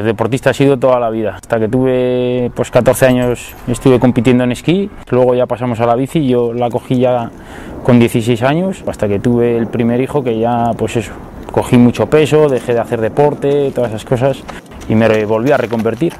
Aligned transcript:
Deportista 0.00 0.50
he 0.50 0.54
sido 0.54 0.78
toda 0.78 1.00
la 1.00 1.10
vida. 1.10 1.34
Hasta 1.34 1.58
que 1.58 1.66
tuve 1.66 2.52
pues 2.54 2.70
14 2.70 3.06
años 3.06 3.52
estuve 3.66 3.98
compitiendo 3.98 4.44
en 4.44 4.52
esquí, 4.52 4.88
luego 5.10 5.34
ya 5.34 5.46
pasamos 5.46 5.80
a 5.80 5.86
la 5.86 5.96
bici, 5.96 6.24
yo 6.28 6.52
la 6.52 6.70
cogí 6.70 7.00
ya 7.00 7.32
con 7.82 7.98
16 7.98 8.40
años, 8.44 8.84
hasta 8.86 9.08
que 9.08 9.18
tuve 9.18 9.58
el 9.58 9.66
primer 9.66 10.00
hijo 10.00 10.22
que 10.22 10.38
ya 10.38 10.70
pues 10.78 10.94
eso, 10.94 11.14
cogí 11.50 11.78
mucho 11.78 12.06
peso, 12.06 12.48
dejé 12.48 12.74
de 12.74 12.78
hacer 12.78 13.00
deporte, 13.00 13.72
todas 13.74 13.90
esas 13.90 14.04
cosas 14.04 14.44
y 14.88 14.94
me 14.94 15.24
volví 15.24 15.50
a 15.50 15.56
reconvertir. 15.56 16.12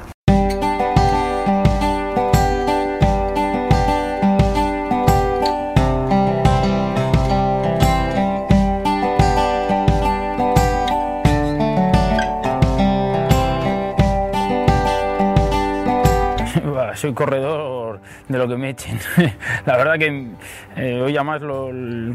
Soy 16.99 17.13
corredor 17.13 18.01
de 18.27 18.37
lo 18.37 18.47
que 18.47 18.57
me 18.57 18.69
echen. 18.69 18.99
La 19.65 19.77
verdad 19.77 19.97
que 19.97 20.27
eh, 20.75 21.01
hoy 21.01 21.15
además 21.15 21.41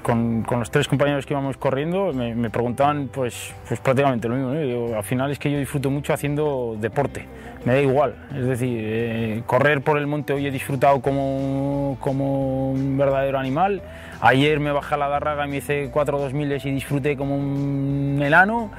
con, 0.03 0.45
los 0.49 0.71
tres 0.71 0.87
compañeros 0.87 1.27
que 1.27 1.33
íbamos 1.33 1.57
corriendo 1.57 2.13
me, 2.13 2.51
preguntaban 2.51 3.09
pues, 3.13 3.53
pues 3.67 3.81
prácticamente 3.81 4.29
lo 4.29 4.37
mismo. 4.37 4.97
al 4.97 5.03
final 5.03 5.31
es 5.31 5.39
que 5.39 5.51
yo 5.51 5.59
disfruto 5.59 5.91
mucho 5.91 6.13
haciendo 6.13 6.77
deporte, 6.79 7.27
me 7.65 7.75
da 7.75 7.81
igual. 7.81 8.15
Es 8.35 8.47
decir, 8.47 8.79
eh, 8.81 9.43
correr 9.47 9.81
por 9.81 9.99
el 9.99 10.07
monte 10.07 10.33
hoy 10.35 10.47
he 10.47 10.51
disfrutado 10.51 11.01
como, 11.01 11.97
como 12.01 12.73
un 12.73 12.97
verdadero 12.99 13.39
animal. 13.39 13.83
Ayer 14.21 14.61
me 14.61 14.71
bajé 14.71 14.95
a 14.95 14.99
la 14.99 15.09
Darraga 15.09 15.47
y 15.47 15.51
me 15.51 15.57
hice 15.59 15.91
4 15.93 16.19
2000 16.19 16.53
y 16.53 16.71
disfruté 16.71 17.17
como 17.17 17.37
un 17.37 18.21
enano 18.23 18.71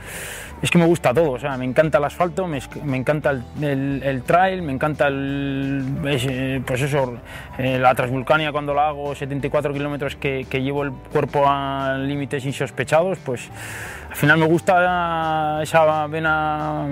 es 0.66 0.72
que 0.72 0.80
me 0.80 0.86
gusta 0.88 1.14
todo, 1.14 1.34
o 1.34 1.40
sea, 1.40 1.56
me 1.58 1.66
encanta 1.66 2.00
el 2.00 2.06
asfalto, 2.06 2.48
me, 2.48 2.58
encanta 2.98 3.30
el, 3.62 4.24
trail, 4.26 4.64
me 4.64 4.74
encanta 4.74 5.08
el, 5.10 5.86
eh, 6.06 6.60
pues 6.66 6.82
eso, 6.82 7.20
eh, 7.60 7.78
la 7.78 7.94
Transvulcania 7.94 8.52
cuando 8.52 8.74
la 8.74 8.88
hago, 8.88 9.14
74 9.14 9.72
kilómetros 9.74 10.16
que, 10.16 10.48
que 10.50 10.64
llevo 10.64 10.82
el 10.82 10.92
cuerpo 10.92 11.44
a 11.48 12.00
límites 12.00 12.46
insospechados, 12.46 13.20
pues 13.20 13.48
al 14.10 14.16
final 14.16 14.40
me 14.40 14.48
gusta 14.48 15.62
esa 15.62 16.08
vena 16.08 16.88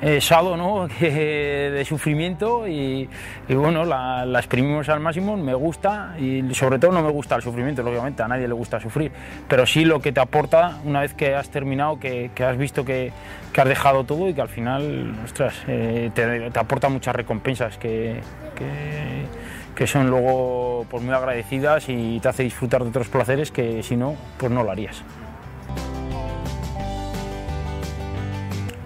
eh, 0.00 0.20
sado 0.20 0.56
¿no? 0.56 0.86
de 1.00 1.84
sufrimiento 1.86 2.68
y, 2.68 3.08
bueno, 3.48 3.84
la, 3.84 4.24
exprimimos 4.38 4.88
al 4.88 5.00
máximo, 5.00 5.36
me 5.36 5.54
gusta 5.54 6.14
y 6.18 6.54
sobre 6.54 6.78
todo 6.78 6.92
no 6.92 7.02
me 7.02 7.10
gusta 7.10 7.34
el 7.36 7.42
sufrimiento, 7.42 7.82
lógicamente, 7.82 8.22
a 8.22 8.28
nadie 8.28 8.46
le 8.46 8.54
gusta 8.54 8.80
sufrir, 8.80 9.10
pero 9.48 9.66
sí 9.66 9.84
lo 9.84 10.00
que 10.00 10.12
te 10.12 10.20
aporta 10.20 10.78
una 10.84 11.00
vez 11.00 11.14
que 11.14 11.34
has 11.34 11.50
terminado, 11.50 11.98
que, 11.98 12.30
has 12.38 12.56
visto 12.56 12.84
que, 12.84 13.12
has 13.56 13.68
dejado 13.68 14.04
todo 14.04 14.28
y 14.28 14.34
que 14.34 14.40
al 14.40 14.48
final, 14.48 15.14
ostras, 15.24 15.54
eh, 15.66 16.10
te, 16.14 16.50
aporta 16.58 16.88
muchas 16.88 17.16
recompensas 17.16 17.76
que, 17.76 18.20
que, 19.74 19.86
son 19.86 20.10
luego 20.10 20.86
pues, 20.90 21.02
muy 21.02 21.14
agradecidas 21.14 21.88
y 21.88 22.20
te 22.20 22.28
hace 22.28 22.42
disfrutar 22.44 22.82
de 22.82 22.90
otros 22.90 23.08
placeres 23.08 23.50
que 23.50 23.82
si 23.82 23.96
no, 23.96 24.14
pues 24.38 24.52
no 24.52 24.62
lo 24.62 24.70
harías. 24.70 25.02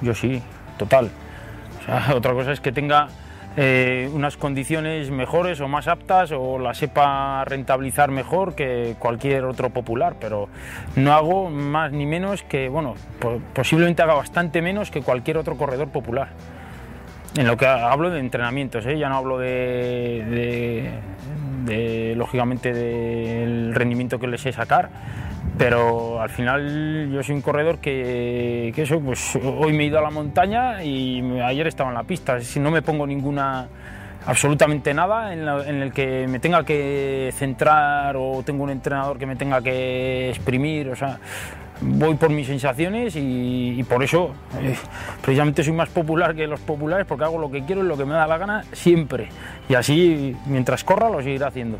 Yo 0.02 0.14
sí, 0.14 0.42
total. 0.82 1.10
otra 2.14 2.32
cosa 2.32 2.52
es 2.52 2.60
que 2.60 2.72
tenga 2.72 3.08
eh, 3.56 4.08
unas 4.12 4.36
condiciones 4.36 5.10
mejores 5.10 5.60
o 5.60 5.68
más 5.68 5.86
aptas 5.86 6.32
o 6.32 6.58
la 6.58 6.74
sepa 6.74 7.44
rentabilizar 7.44 8.10
mejor 8.10 8.54
que 8.54 8.96
cualquier 8.98 9.44
otro 9.44 9.70
popular, 9.70 10.16
pero 10.20 10.48
no 10.96 11.12
hago 11.12 11.50
más 11.50 11.92
ni 11.92 12.06
menos 12.06 12.42
que, 12.42 12.68
bueno, 12.68 12.94
posiblemente 13.52 14.02
haga 14.02 14.14
bastante 14.14 14.62
menos 14.62 14.90
que 14.90 15.02
cualquier 15.02 15.36
otro 15.36 15.56
corredor 15.56 15.88
popular. 15.88 16.28
En 17.36 17.46
lo 17.46 17.56
que 17.56 17.66
hablo 17.66 18.10
de 18.10 18.20
entrenamientos, 18.20 18.84
¿eh? 18.86 18.98
ya 18.98 19.08
no 19.08 19.16
hablo 19.16 19.38
de, 19.38 20.90
de, 21.64 22.14
lógicamente, 22.16 22.72
del 22.74 23.74
rendimiento 23.74 24.18
que 24.18 24.26
les 24.26 24.42
sé 24.42 24.52
sacar, 24.52 24.90
pero 25.58 26.20
al 26.20 26.30
final 26.30 27.10
yo 27.12 27.22
soy 27.22 27.34
un 27.34 27.42
corredor 27.42 27.78
que, 27.78 28.72
eso, 28.76 29.00
pues 29.00 29.36
hoy 29.36 29.72
me 29.72 29.84
he 29.84 29.86
ido 29.86 29.98
a 29.98 30.02
la 30.02 30.10
montaña 30.10 30.82
y 30.82 31.22
ayer 31.40 31.66
estaba 31.66 31.90
en 31.90 31.94
la 31.94 32.04
pista. 32.04 32.40
Si 32.40 32.58
no 32.58 32.70
me 32.70 32.82
pongo 32.82 33.06
ninguna, 33.06 33.68
absolutamente 34.26 34.94
nada 34.94 35.32
en, 35.32 35.82
el 35.82 35.92
que 35.92 36.26
me 36.26 36.38
tenga 36.38 36.64
que 36.64 37.30
centrar 37.34 38.16
o 38.16 38.42
tengo 38.44 38.64
un 38.64 38.70
entrenador 38.70 39.18
que 39.18 39.26
me 39.26 39.36
tenga 39.36 39.60
que 39.60 40.30
exprimir, 40.30 40.88
o 40.88 40.96
sea, 40.96 41.18
voy 41.80 42.14
por 42.14 42.30
mis 42.30 42.46
sensaciones 42.46 43.14
y, 43.16 43.84
por 43.88 44.02
eso 44.02 44.32
eh, 44.60 44.76
precisamente 45.20 45.62
soy 45.62 45.74
más 45.74 45.88
popular 45.88 46.34
que 46.34 46.46
los 46.46 46.60
populares 46.60 47.06
porque 47.06 47.24
hago 47.24 47.38
lo 47.38 47.50
que 47.50 47.64
quiero 47.64 47.84
y 47.84 47.88
lo 47.88 47.96
que 47.96 48.04
me 48.04 48.14
da 48.14 48.26
la 48.26 48.38
gana 48.38 48.64
siempre. 48.72 49.28
Y 49.68 49.74
así, 49.74 50.36
mientras 50.46 50.84
corra, 50.84 51.10
lo 51.10 51.22
seguiré 51.22 51.44
haciendo. 51.44 51.78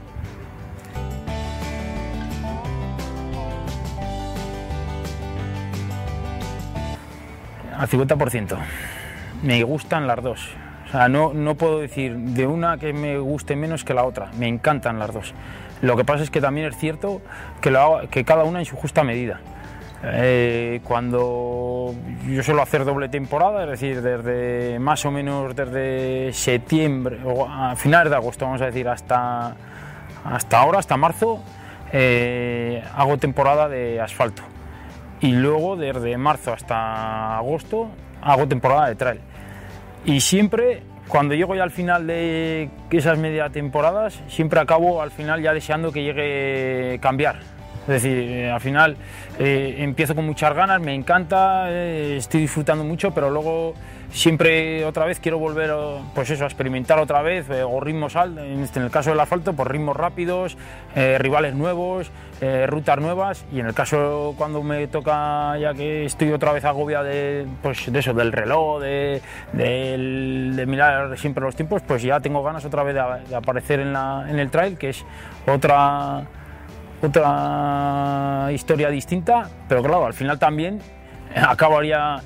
Al 7.82 7.88
50%. 7.88 8.56
Me 9.42 9.62
gustan 9.64 10.06
las 10.06 10.22
dos. 10.22 10.48
O 10.86 10.90
sea, 10.92 11.08
no, 11.08 11.32
no 11.34 11.56
puedo 11.56 11.80
decir 11.80 12.16
de 12.16 12.46
una 12.46 12.78
que 12.78 12.92
me 12.92 13.18
guste 13.18 13.56
menos 13.56 13.82
que 13.82 13.92
la 13.92 14.04
otra. 14.04 14.30
Me 14.38 14.46
encantan 14.46 15.00
las 15.00 15.12
dos. 15.12 15.34
Lo 15.80 15.96
que 15.96 16.04
pasa 16.04 16.22
es 16.22 16.30
que 16.30 16.40
también 16.40 16.68
es 16.68 16.76
cierto 16.76 17.20
que, 17.60 17.76
que 18.10 18.24
cada 18.24 18.44
una 18.44 18.60
en 18.60 18.66
su 18.66 18.76
justa 18.76 19.02
medida. 19.02 19.40
Eh, 20.04 20.80
cuando 20.84 21.92
yo 22.28 22.42
suelo 22.44 22.62
hacer 22.62 22.84
doble 22.84 23.08
temporada, 23.08 23.64
es 23.64 23.70
decir, 23.70 24.00
desde 24.00 24.78
más 24.78 25.04
o 25.04 25.10
menos 25.10 25.54
desde 25.56 26.32
septiembre 26.32 27.18
o 27.24 27.48
a 27.48 27.74
finales 27.74 28.10
de 28.10 28.16
agosto, 28.16 28.44
vamos 28.44 28.60
a 28.62 28.66
decir, 28.66 28.88
hasta, 28.88 29.56
hasta 30.24 30.58
ahora, 30.60 30.78
hasta 30.78 30.96
marzo, 30.96 31.42
eh, 31.92 32.82
hago 32.94 33.16
temporada 33.18 33.68
de 33.68 34.00
asfalto 34.00 34.42
y 35.22 35.32
luego 35.32 35.76
desde 35.76 36.16
marzo 36.18 36.52
hasta 36.52 37.38
agosto 37.38 37.88
hago 38.20 38.46
temporada 38.46 38.88
de 38.88 38.96
trail. 38.96 39.20
Y 40.04 40.20
siempre, 40.20 40.82
cuando 41.08 41.34
llego 41.34 41.54
ya 41.54 41.62
al 41.62 41.70
final 41.70 42.06
de 42.06 42.68
esas 42.90 43.18
media 43.18 43.48
temporadas, 43.48 44.20
siempre 44.28 44.60
acabo 44.60 45.00
al 45.00 45.12
final 45.12 45.40
ya 45.40 45.54
deseando 45.54 45.92
que 45.92 46.02
llegue 46.02 46.98
cambiar. 47.00 47.36
Es 47.82 47.88
decir, 47.88 48.16
eh, 48.16 48.50
al 48.50 48.60
final 48.60 48.96
eh, 49.38 49.76
empiezo 49.78 50.14
con 50.14 50.24
muchas 50.24 50.54
ganas, 50.54 50.80
me 50.80 50.94
encanta, 50.94 51.64
eh, 51.68 52.16
estoy 52.16 52.42
disfrutando 52.42 52.84
mucho, 52.84 53.12
pero 53.12 53.28
luego 53.28 53.74
siempre 54.12 54.84
otra 54.84 55.06
vez 55.06 55.18
quiero 55.20 55.38
volver 55.38 55.70
pues 56.14 56.30
eso, 56.30 56.44
a 56.44 56.46
experimentar 56.46 56.98
otra 56.98 57.22
vez 57.22 57.48
eh, 57.50 57.62
o 57.62 57.80
ritmos 57.80 58.14
altos, 58.14 58.44
este, 58.44 58.78
en 58.78 58.84
el 58.84 58.90
caso 58.90 59.10
del 59.10 59.20
asfalto, 59.20 59.54
pues 59.54 59.68
ritmos 59.68 59.96
rápidos, 59.96 60.56
eh, 60.94 61.16
rivales 61.18 61.54
nuevos, 61.54 62.10
eh, 62.40 62.66
rutas 62.66 62.98
nuevas 62.98 63.44
y 63.52 63.60
en 63.60 63.66
el 63.66 63.74
caso 63.74 64.34
cuando 64.36 64.62
me 64.62 64.86
toca 64.86 65.56
ya 65.58 65.74
que 65.74 66.04
estoy 66.04 66.32
otra 66.32 66.52
vez 66.52 66.64
agobiado 66.64 67.04
de, 67.04 67.46
pues, 67.62 67.90
de 67.90 67.98
eso, 67.98 68.12
del 68.12 68.32
reloj, 68.32 68.80
de, 68.80 69.22
mirar 70.66 71.18
siempre 71.18 71.42
los 71.44 71.56
tiempos, 71.56 71.82
pues 71.82 72.02
ya 72.02 72.20
tengo 72.20 72.42
ganas 72.42 72.64
otra 72.64 72.82
vez 72.82 72.94
de, 72.94 73.34
aparecer 73.34 73.80
en, 73.80 73.92
la, 73.92 74.26
en 74.28 74.38
el 74.38 74.50
trail, 74.50 74.76
que 74.76 74.90
es 74.90 75.04
otra 75.46 76.22
otra 77.04 78.48
historia 78.52 78.88
distinta, 78.88 79.50
pero 79.68 79.82
claro, 79.82 80.06
al 80.06 80.14
final 80.14 80.38
también 80.38 80.80
acabaría 81.34 82.20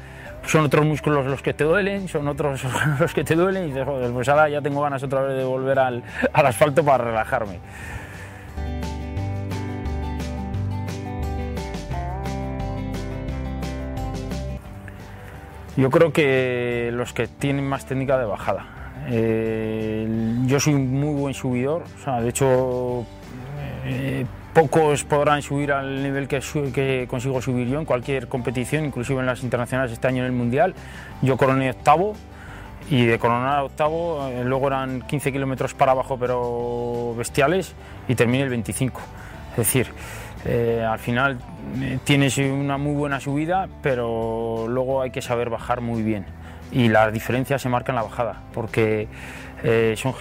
son 0.47 0.65
otros 0.65 0.87
músculos 0.87 1.27
los 1.27 1.43
que 1.43 1.55
te 1.55 1.65
duelen, 1.65 2.09
son 2.09 2.29
otros 2.29 2.63
los 3.01 3.13
que 3.13 3.25
te 3.25 3.35
duelen 3.35 3.65
y 3.65 3.67
dices, 3.69 3.85
joder, 3.85 4.13
pues 4.13 4.29
ahora 4.29 4.49
ya 4.49 4.63
tengo 4.63 4.81
ganas 4.83 5.03
otra 5.03 5.23
vez 5.23 5.37
de 5.37 5.45
volver 5.45 5.79
al, 5.79 6.03
asfalto 6.33 6.85
para 6.85 7.05
relajarme. 7.05 7.59
Yo 15.77 15.91
creo 15.91 16.11
que 16.11 16.91
los 16.93 17.13
que 17.13 17.27
tienen 17.27 17.69
más 17.69 17.85
técnica 17.85 18.17
de 18.17 18.25
bajada. 18.25 18.65
Eh, 19.09 20.09
yo 20.47 20.59
soy 20.59 20.73
un 20.75 20.91
muy 20.91 21.21
buen 21.21 21.35
subidor, 21.35 21.83
o 21.83 22.03
sea, 22.03 22.21
de 22.23 22.31
hecho 22.31 23.05
eh, 23.85 24.25
Pocos 24.57 25.05
podrán 25.05 25.43
subir 25.43 25.71
al 25.71 26.03
nivel 26.03 26.29
que, 26.29 27.07
consigo 27.11 27.43
subir 27.43 27.69
yo 27.69 27.79
en 27.79 27.85
cualquier 27.85 28.27
competición, 28.27 28.87
inclusive 28.87 29.21
en 29.21 29.27
las 29.27 29.43
internacionales 29.43 29.93
este 29.93 30.09
año 30.09 30.21
en 30.21 30.25
el 30.25 30.33
Mundial. 30.33 30.73
Yo 31.21 31.37
coroné 31.37 31.69
octavo 31.69 32.15
y 32.89 33.05
de 33.05 33.19
coronar 33.19 33.65
octavo 33.65 34.27
eh, 34.29 34.45
luego 34.47 34.69
eran 34.69 35.03
15 35.03 35.31
kilómetros 35.31 35.75
para 35.75 35.93
abajo 35.93 36.17
pero 36.19 37.15
bestiales 37.19 37.75
y 38.09 38.15
terminé 38.15 38.45
el 38.45 38.49
25. 38.49 38.99
Es 39.51 39.57
decir, 39.59 39.89
eh, 40.47 40.83
al 40.89 41.01
final 41.01 41.39
eh, 41.79 41.99
tienes 42.05 42.39
una 42.39 42.79
muy 42.79 42.95
buena 42.95 43.21
subida 43.21 43.69
pero 43.83 44.65
luego 44.71 45.03
hay 45.03 45.11
que 45.11 45.21
saber 45.21 45.51
bajar 45.51 45.83
muy 45.83 46.03
bien. 46.03 46.25
y 46.73 46.89
las 46.89 47.13
diferencias 47.13 47.61
se 47.61 47.69
marcan 47.69 47.95
en 47.95 47.97
la 47.97 48.09
bajada, 48.09 48.41
porque 48.55 49.07
eh, 49.63 49.95
son 49.97 50.15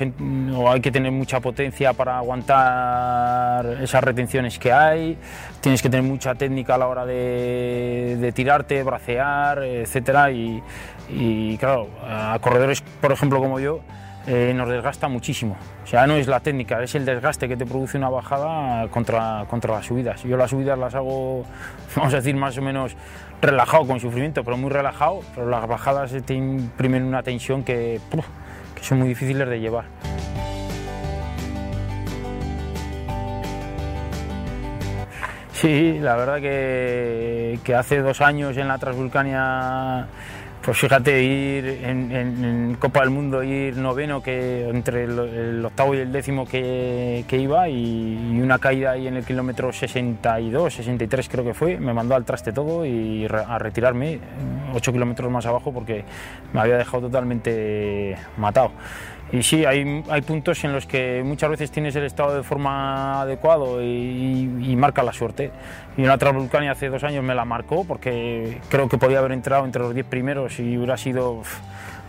o 0.56 0.72
hay 0.72 0.82
que 0.82 0.92
tener 0.92 1.12
mucha 1.12 1.40
potencia 1.40 1.94
para 1.94 2.18
aguantar 2.18 3.66
esas 3.82 4.04
retenciones 4.04 4.58
que 4.58 4.72
hay, 4.72 5.18
tienes 5.62 5.82
que 5.82 5.90
tener 5.90 6.04
mucha 6.04 6.36
técnica 6.36 6.76
a 6.76 6.78
la 6.78 6.88
hora 6.88 7.06
de, 7.06 8.32
tirarte, 8.34 8.82
bracear, 8.84 9.64
etcétera, 9.64 10.32
y, 10.32 10.62
y 11.10 11.58
claro, 11.58 11.90
a 12.08 12.38
corredores, 12.42 12.82
por 13.02 13.12
ejemplo, 13.12 13.40
como 13.40 13.60
yo, 13.60 13.82
eh, 14.28 14.54
nos 14.56 14.68
desgasta 14.68 15.08
muchísimo. 15.08 15.56
O 15.84 15.88
sea, 15.88 16.08
no 16.08 16.16
es 16.16 16.26
la 16.26 16.40
técnica, 16.40 16.82
es 16.82 16.96
el 16.96 17.06
desgaste 17.06 17.48
que 17.48 17.56
te 17.56 17.66
produce 17.66 17.96
una 17.96 18.10
bajada 18.10 18.88
contra, 18.88 19.46
contra 19.48 19.76
las 19.76 19.86
subidas. 19.86 20.24
Yo 20.24 20.36
las 20.36 20.50
subidas 20.50 20.80
las 20.80 20.96
hago, 20.96 21.46
vamos 21.96 22.12
a 22.14 22.18
decir, 22.18 22.36
más 22.36 22.58
o 22.58 22.62
menos 22.64 22.96
relajado, 23.40 23.86
con 23.86 24.00
sufrimiento, 24.00 24.44
pero 24.44 24.58
muy 24.58 24.72
relajado, 24.72 25.20
pero 25.36 25.48
las 25.48 25.68
bajadas 25.68 26.12
te 26.26 26.34
imprimen 26.34 27.04
una 27.04 27.22
tensión 27.22 27.64
que, 27.64 28.02
que 28.10 28.18
son 28.86 29.00
muy 29.00 29.08
difíciles 29.10 29.50
de 29.50 29.60
llevar. 29.60 29.86
Sí, 35.54 35.98
la 36.00 36.16
verdad 36.16 36.40
que, 36.40 37.76
hace 37.76 38.02
dos 38.02 38.22
años 38.22 38.56
en 38.58 38.68
la 38.68 38.78
Transvulcania 38.78 40.08
pues 40.66 40.80
fíjate, 40.80 41.22
ir 41.22 41.80
en, 41.84 42.76
Copa 42.80 43.02
del 43.02 43.12
Mundo, 43.12 43.44
ir 43.44 43.78
noveno, 43.78 44.24
que 44.24 44.68
entre 44.68 45.04
el, 45.04 45.64
octavo 45.64 45.94
y 45.94 46.00
el 46.00 46.12
décimo 46.12 46.48
que, 46.48 47.24
iba, 47.30 47.70
y, 47.70 48.42
una 48.42 48.58
caída 48.58 48.92
ahí 48.92 49.08
en 49.08 49.16
el 49.16 49.24
kilómetro 49.24 49.72
62, 49.72 50.74
63 50.74 51.30
creo 51.30 51.44
que 51.44 51.54
fue, 51.54 51.78
me 51.78 51.94
mandó 51.94 52.16
al 52.16 52.26
traste 52.26 52.52
todo 52.52 52.84
y 52.84 53.28
a 53.28 53.60
retirarme 53.60 54.20
8 54.74 54.92
kilómetros 54.92 55.32
más 55.32 55.46
abajo 55.46 55.72
porque 55.72 56.04
me 56.52 56.62
había 56.62 56.78
dejado 56.78 57.04
totalmente 57.04 58.18
matado. 58.38 58.72
Y 59.32 59.42
sí, 59.42 59.66
hay, 59.66 60.04
hay, 60.08 60.22
puntos 60.22 60.64
en 60.64 60.72
los 60.72 60.86
que 60.86 61.24
muchas 61.26 61.50
veces 61.50 61.72
tienes 61.72 61.96
el 61.96 62.04
estado 62.04 62.36
de 62.36 62.44
forma 62.44 63.22
adecuado 63.22 63.82
y, 63.82 64.76
marca 64.78 65.04
la 65.04 65.14
suerte. 65.14 65.52
Y 65.98 66.02
en 66.02 66.08
la 66.08 66.18
Transvulcania 66.18 66.72
hace 66.72 66.90
dos 66.90 67.04
años 67.04 67.24
me 67.24 67.34
la 67.34 67.44
marcó 67.44 67.86
porque 67.86 68.60
creo 68.70 68.88
que 68.88 68.98
podía 68.98 69.20
haber 69.20 69.32
entrado 69.32 69.66
entre 69.66 69.82
los 69.82 69.94
10 69.94 70.06
primeros 70.06 70.60
y 70.60 70.78
hubiera 70.78 70.96
sido 70.98 71.42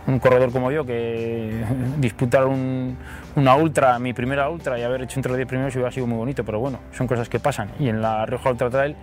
un 0.05 0.19
corredor 0.19 0.51
como 0.51 0.71
yo 0.71 0.85
que 0.85 1.63
disputar 1.97 2.45
una 2.45 3.55
ultra, 3.55 3.97
mi 3.99 4.13
primera 4.13 4.49
ultra 4.49 4.77
y 4.77 4.83
haber 4.83 5.01
hecho 5.01 5.19
entre 5.19 5.31
los 5.31 5.37
10 5.37 5.47
primeros 5.47 5.75
hubiera 5.75 5.91
sido 5.91 6.05
muy 6.05 6.17
bonito, 6.17 6.43
pero 6.43 6.59
bueno, 6.59 6.79
son 6.91 7.07
cosas 7.07 7.29
que 7.29 7.39
pasan. 7.39 7.69
Y 7.79 7.89
en 7.89 8.01
la 8.01 8.25
Rioja 8.25 8.51
Ultra 8.51 8.69
Trail 8.69 8.95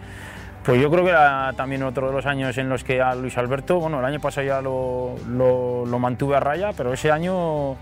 pues 0.65 0.81
yo 0.81 0.91
creo 0.91 1.05
que 1.05 1.11
era 1.11 1.53
también 1.55 1.83
otro 1.83 2.07
de 2.07 2.13
los 2.15 2.25
años 2.25 2.57
en 2.57 2.71
los 2.71 2.83
que 2.83 3.01
a 3.03 3.15
Luis 3.15 3.37
Alberto, 3.37 3.81
bueno, 3.81 3.99
el 3.99 4.05
año 4.07 4.19
pasado 4.19 4.47
ya 4.47 4.63
lo, 4.63 5.15
lo, 5.29 5.99
mantuve 5.99 6.37
a 6.37 6.41
raya, 6.41 6.71
pero 6.75 6.93
ese 6.95 7.11
año, 7.11 7.77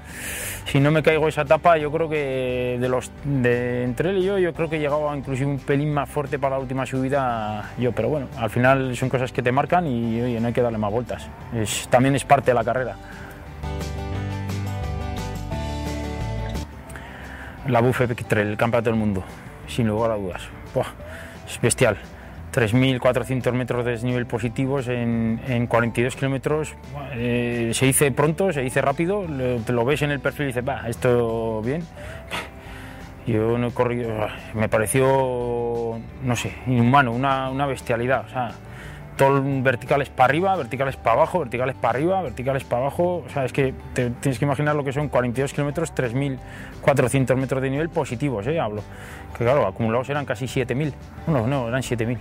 si 0.67 0.81
no 0.81 0.91
me 0.91 1.03
caigo 1.03 1.29
esa 1.29 1.43
etapa, 1.43 1.79
yo 1.79 1.93
creo 1.93 2.09
que 2.09 2.79
de 2.81 2.89
los 2.89 3.13
de 3.25 3.85
entre 3.85 4.11
él 4.11 4.19
y 4.19 4.25
yo, 4.25 4.39
yo 4.39 4.53
creo 4.53 4.69
que 4.69 4.81
llegaba 4.81 5.17
inclusive 5.17 5.49
un 5.49 5.59
pelín 5.61 5.95
más 5.95 6.09
fuerte 6.09 6.41
para 6.41 6.57
la 6.57 6.63
última 6.63 6.85
subida 6.85 7.71
yo, 7.79 7.93
pero 7.93 8.09
bueno, 8.09 8.27
al 8.37 8.51
final 8.51 8.97
son 8.97 9.09
cosas 9.09 9.31
que 9.31 9.43
te 9.43 9.53
marcan 9.53 9.87
y 9.87 10.21
oye, 10.21 10.41
no 10.41 10.49
hay 10.49 10.53
que 10.53 10.63
darle 10.63 10.79
más 10.79 10.91
vueltas. 10.91 11.29
También 11.89 12.17
es 12.17 12.25
parte 12.25 12.51
de 12.51 12.55
la 12.55 12.65
carrera. 12.65 12.97
La 17.69 17.81
Buffet 17.81 18.11
el 18.33 18.57
campeonato 18.57 18.91
del 18.91 18.99
mundo, 18.99 19.23
sin 19.69 19.87
lugar 19.87 20.11
a 20.11 20.17
dudas. 20.17 20.43
es 21.47 21.61
bestial. 21.61 21.97
3.400 22.53 23.53
metros 23.53 23.85
de 23.85 23.93
desnivel 23.93 24.27
positivos 24.27 24.89
en, 24.89 25.67
42 25.69 26.17
kilómetros. 26.17 26.75
Eh, 27.15 27.71
se 27.73 27.87
dice 27.87 28.13
pronto, 28.13 28.53
se 28.53 28.61
dice 28.61 28.83
rápido, 28.83 29.25
te 29.65 29.73
lo 29.73 29.85
ves 29.85 30.03
en 30.03 30.11
el 30.11 30.21
perfil 30.21 30.45
y 30.45 30.47
dices, 30.49 30.69
va, 30.69 30.89
esto 30.89 31.63
bien. 31.63 31.83
Yo 33.27 33.57
no 33.57 33.69
he 33.69 33.71
corrido, 33.73 34.13
me 34.55 34.69
pareció, 34.69 35.99
no 36.25 36.37
sé, 36.37 36.53
inhumano, 36.67 37.13
una, 37.13 37.51
una 37.51 37.67
bestialidad. 37.67 38.27
O 38.27 38.29
sea, 38.29 38.51
todo 39.17 39.43
verticales 39.63 40.09
para 40.09 40.27
arriba, 40.27 40.57
verticales 40.57 40.97
para 40.97 41.17
abajo, 41.17 41.41
verticales 41.41 41.77
para 41.77 41.99
arriba, 41.99 42.23
verticales 42.23 42.65
para 42.65 42.83
abajo. 42.83 43.25
O 43.27 43.31
sea, 43.31 43.45
es 43.45 43.53
que 43.53 43.75
te, 43.95 44.11
tienes 44.11 44.39
que 44.39 44.45
imaginar 44.45 44.75
lo 44.75 44.85
que 44.85 44.93
son 44.93 45.09
42 45.09 45.53
kilómetros, 45.53 45.95
3.400 45.95 47.37
metros 47.37 47.63
de 47.63 47.71
nivel 47.71 47.89
positivos, 47.89 48.47
¿eh? 48.47 48.59
hablo. 48.59 48.83
Que 49.37 49.45
claro, 49.45 49.67
acumulados 49.67 50.09
eran 50.09 50.25
casi 50.25 50.47
7.000. 50.47 50.93
No, 51.27 51.47
no, 51.47 51.69
eran 51.69 51.83
7.000. 51.83 52.19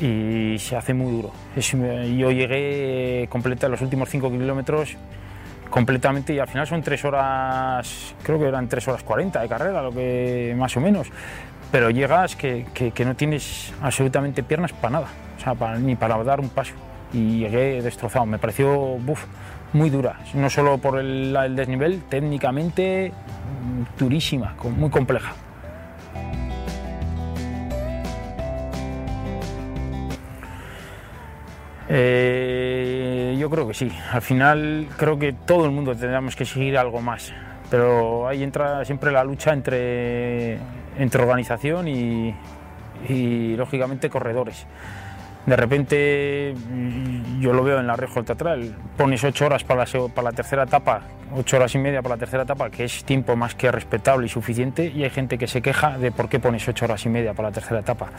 Y 0.00 0.58
se 0.58 0.76
hace 0.76 0.94
muy 0.94 1.12
duro. 1.12 1.32
yo 1.56 2.30
llegué 2.30 3.26
completa 3.28 3.68
los 3.68 3.80
últimos 3.80 4.08
5 4.08 4.30
kilómetros 4.30 4.96
completamente 5.68 6.34
y 6.34 6.38
al 6.38 6.48
final 6.48 6.66
son 6.66 6.82
3 6.82 7.04
horas, 7.04 8.14
creo 8.22 8.38
que 8.38 8.46
eran 8.46 8.68
3 8.68 8.88
horas 8.88 9.02
40 9.04 9.40
de 9.40 9.48
carrera, 9.48 9.82
lo 9.82 9.92
que 9.92 10.54
más 10.56 10.76
o 10.76 10.80
menos. 10.80 11.08
Pero 11.72 11.90
llegas 11.90 12.36
que, 12.36 12.66
que 12.74 13.04
no 13.04 13.14
tienes 13.14 13.72
absolutamente 13.80 14.42
piernas 14.42 14.72
para 14.72 15.00
nada 15.00 15.08
ni 15.80 15.96
para 15.96 16.22
dar 16.22 16.40
un 16.40 16.48
paso. 16.48 16.74
Y 17.12 17.38
llegué 17.38 17.82
destrozado, 17.82 18.26
me 18.26 18.38
pareció 18.38 18.98
muy 19.72 19.90
dura, 19.90 20.18
no 20.34 20.48
solo 20.48 20.78
por 20.78 20.98
el, 20.98 21.36
desnivel, 21.56 22.02
técnicamente 22.08 23.12
durísima, 23.98 24.54
muy 24.76 24.90
compleja. 24.90 25.32
Eh, 31.92 33.36
yo 33.40 33.50
creo 33.50 33.66
que 33.66 33.74
sí. 33.74 33.90
Al 34.12 34.22
final 34.22 34.86
creo 34.96 35.18
que 35.18 35.32
todo 35.32 35.64
el 35.64 35.72
mundo 35.72 35.90
tendríamos 35.90 36.36
que 36.36 36.44
seguir 36.44 36.78
algo 36.78 37.00
más. 37.00 37.32
Pero 37.68 38.28
ahí 38.28 38.44
entra 38.44 38.84
siempre 38.84 39.10
la 39.10 39.24
lucha 39.24 39.52
entre, 39.52 40.58
entre 41.00 41.22
organización 41.22 41.88
y, 41.88 42.34
lógicamente 43.56 44.10
corredores 44.10 44.66
de 45.46 45.56
repente 45.56 46.54
mm, 46.54 47.40
yo 47.40 47.54
lo 47.54 47.64
veo 47.64 47.80
en 47.80 47.86
la 47.86 47.96
Rejo 47.96 48.22
Teatral, 48.22 48.76
pones 48.96 49.24
ocho 49.24 49.46
horas 49.46 49.64
para 49.64 49.84
la, 49.84 50.08
para 50.08 50.30
la 50.30 50.32
tercera 50.32 50.64
etapa, 50.64 51.00
ocho 51.34 51.56
horas 51.56 51.74
y 51.74 51.78
media 51.78 52.02
para 52.02 52.16
la 52.16 52.20
tercera 52.20 52.42
etapa, 52.42 52.68
que 52.68 52.84
es 52.84 53.04
tiempo 53.04 53.34
más 53.36 53.54
que 53.54 53.72
respetable 53.72 54.26
y 54.26 54.28
suficiente, 54.28 54.92
y 54.94 55.02
hay 55.02 55.10
gente 55.10 55.38
que 55.38 55.46
se 55.46 55.62
queja 55.62 55.96
de 55.96 56.12
por 56.12 56.28
qué 56.28 56.38
pones 56.40 56.68
ocho 56.68 56.84
horas 56.84 57.06
y 57.06 57.08
media 57.08 57.32
para 57.32 57.48
la 57.48 57.54
tercera 57.54 57.80
etapa. 57.80 58.10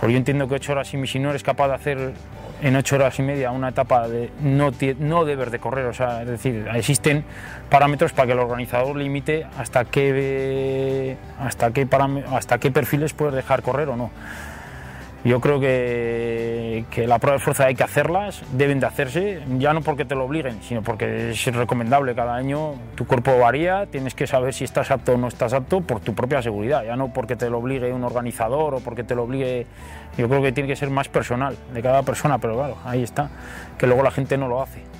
Pues 0.00 0.10
yo 0.10 0.18
entiendo 0.18 0.48
que 0.48 0.56
ocho 0.56 0.72
horas 0.72 0.92
y 0.92 1.06
si 1.06 1.20
no 1.20 1.30
eres 1.30 1.44
capaz 1.44 1.68
de 1.68 1.74
hacer 1.74 2.12
en 2.62 2.76
ocho 2.76 2.94
horas 2.96 3.18
y 3.18 3.22
media 3.22 3.50
una 3.50 3.70
etapa 3.70 4.08
de 4.08 4.30
no, 4.40 4.70
no 4.98 5.24
de 5.24 5.58
correr, 5.58 5.86
o 5.86 5.92
sea, 5.92 6.22
es 6.22 6.28
decir, 6.28 6.66
existen 6.72 7.24
parámetros 7.68 8.12
para 8.12 8.26
que 8.26 8.32
el 8.32 8.38
organizador 8.38 8.96
limite 8.96 9.46
hasta 9.58 9.84
qué, 9.84 11.16
hasta 11.40 11.72
qué, 11.72 11.88
hasta 12.30 12.58
qué 12.58 12.70
perfiles 12.70 13.12
puedes 13.12 13.34
dejar 13.34 13.62
correr 13.62 13.88
o 13.88 13.96
no. 13.96 14.10
Yo 15.24 15.40
creo 15.40 15.60
que, 15.60 16.84
que, 16.90 17.06
la 17.06 17.20
prueba 17.20 17.38
de 17.38 17.44
fuerza 17.44 17.66
hay 17.66 17.76
que 17.76 17.84
hacerlas, 17.84 18.42
deben 18.52 18.80
de 18.80 18.86
hacerse, 18.86 19.40
ya 19.58 19.72
no 19.72 19.80
porque 19.80 20.04
te 20.04 20.16
lo 20.16 20.24
obliguen, 20.24 20.60
sino 20.62 20.82
porque 20.82 21.30
es 21.30 21.46
recomendable. 21.54 22.14
Cada 22.16 22.34
año 22.34 22.74
tu 22.96 23.06
cuerpo 23.06 23.38
varía, 23.38 23.86
tienes 23.86 24.14
que 24.14 24.26
saber 24.26 24.52
si 24.52 24.64
estás 24.64 24.90
apto 24.90 25.12
o 25.12 25.16
no 25.16 25.28
estás 25.28 25.52
apto 25.52 25.80
por 25.80 26.00
tu 26.00 26.12
propia 26.12 26.42
seguridad, 26.42 26.84
ya 26.84 26.96
no 26.96 27.12
porque 27.12 27.36
te 27.36 27.48
lo 27.48 27.58
obligue 27.58 27.92
un 27.92 28.02
organizador 28.02 28.74
o 28.74 28.80
porque 28.80 29.04
te 29.04 29.14
lo 29.14 29.22
obligue. 29.22 29.66
Yo 30.18 30.28
creo 30.28 30.42
que 30.42 30.50
tiene 30.50 30.68
que 30.68 30.76
ser 30.76 30.90
más 30.90 31.08
personal 31.08 31.56
de 31.72 31.82
cada 31.82 32.02
persona, 32.02 32.38
pero 32.38 32.56
claro, 32.56 32.78
ahí 32.84 33.04
está, 33.04 33.30
que 33.78 33.86
luego 33.86 34.02
la 34.02 34.10
gente 34.10 34.36
no 34.36 34.48
lo 34.48 34.60
hace. 34.60 34.91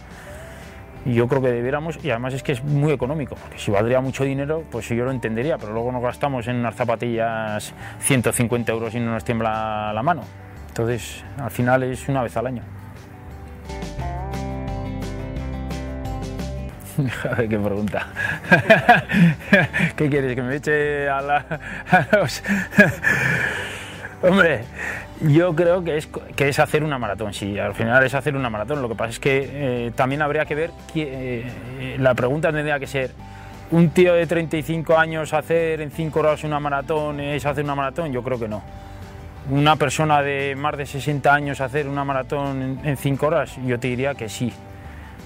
Yo 1.04 1.26
creo 1.26 1.42
que 1.42 1.48
debiéramos, 1.48 1.98
y 2.04 2.10
además 2.10 2.34
es 2.34 2.42
que 2.42 2.52
es 2.52 2.62
muy 2.62 2.92
económico, 2.92 3.34
porque 3.34 3.58
si 3.58 3.72
valdría 3.72 4.00
mucho 4.00 4.22
dinero, 4.22 4.62
pues 4.70 4.88
yo 4.88 5.04
lo 5.04 5.10
entendería, 5.10 5.58
pero 5.58 5.72
luego 5.72 5.90
nos 5.90 6.02
gastamos 6.02 6.46
en 6.46 6.56
unas 6.56 6.76
zapatillas 6.76 7.74
150 8.00 8.70
euros 8.70 8.94
y 8.94 9.00
no 9.00 9.12
nos 9.12 9.24
tiembla 9.24 9.92
la 9.92 10.02
mano. 10.02 10.22
Entonces, 10.68 11.24
al 11.38 11.50
final 11.50 11.82
es 11.82 12.08
una 12.08 12.22
vez 12.22 12.36
al 12.36 12.46
año. 12.46 12.62
Joder, 17.22 17.48
qué 17.48 17.58
pregunta. 17.58 18.06
¿Qué 19.96 20.08
quieres? 20.08 20.34
¿Que 20.34 20.42
me 20.42 20.56
eche 20.56 21.08
a, 21.08 21.20
la, 21.20 21.44
los... 22.12 22.42
Hombre, 24.22 24.64
yo 25.28 25.54
creo 25.54 25.84
que 25.84 25.96
es, 25.96 26.08
que 26.36 26.48
es 26.48 26.58
hacer 26.58 26.82
una 26.82 26.98
maratón, 26.98 27.32
sí, 27.32 27.58
al 27.58 27.74
final 27.74 28.04
es 28.04 28.14
hacer 28.14 28.34
una 28.36 28.50
maratón. 28.50 28.82
Lo 28.82 28.88
que 28.88 28.94
pasa 28.94 29.10
es 29.10 29.20
que 29.20 29.50
eh, 29.52 29.92
también 29.94 30.22
habría 30.22 30.44
que 30.44 30.54
ver, 30.54 30.70
que, 30.92 31.46
eh, 31.80 31.96
la 31.98 32.14
pregunta 32.14 32.52
tendría 32.52 32.78
que 32.78 32.86
ser, 32.86 33.12
¿un 33.70 33.90
tío 33.90 34.14
de 34.14 34.26
35 34.26 34.96
años 34.96 35.32
hacer 35.32 35.80
en 35.80 35.90
5 35.90 36.18
horas 36.20 36.44
una 36.44 36.60
maratón 36.60 37.20
es 37.20 37.46
hacer 37.46 37.64
una 37.64 37.74
maratón? 37.74 38.12
Yo 38.12 38.22
creo 38.22 38.38
que 38.38 38.48
no. 38.48 38.62
Una 39.50 39.76
persona 39.76 40.22
de 40.22 40.54
más 40.56 40.76
de 40.76 40.86
60 40.86 41.32
años 41.32 41.60
hacer 41.60 41.88
una 41.88 42.04
maratón 42.04 42.80
en 42.84 42.96
5 42.96 43.26
horas, 43.26 43.56
yo 43.64 43.78
te 43.78 43.88
diría 43.88 44.14
que 44.14 44.28
sí, 44.28 44.52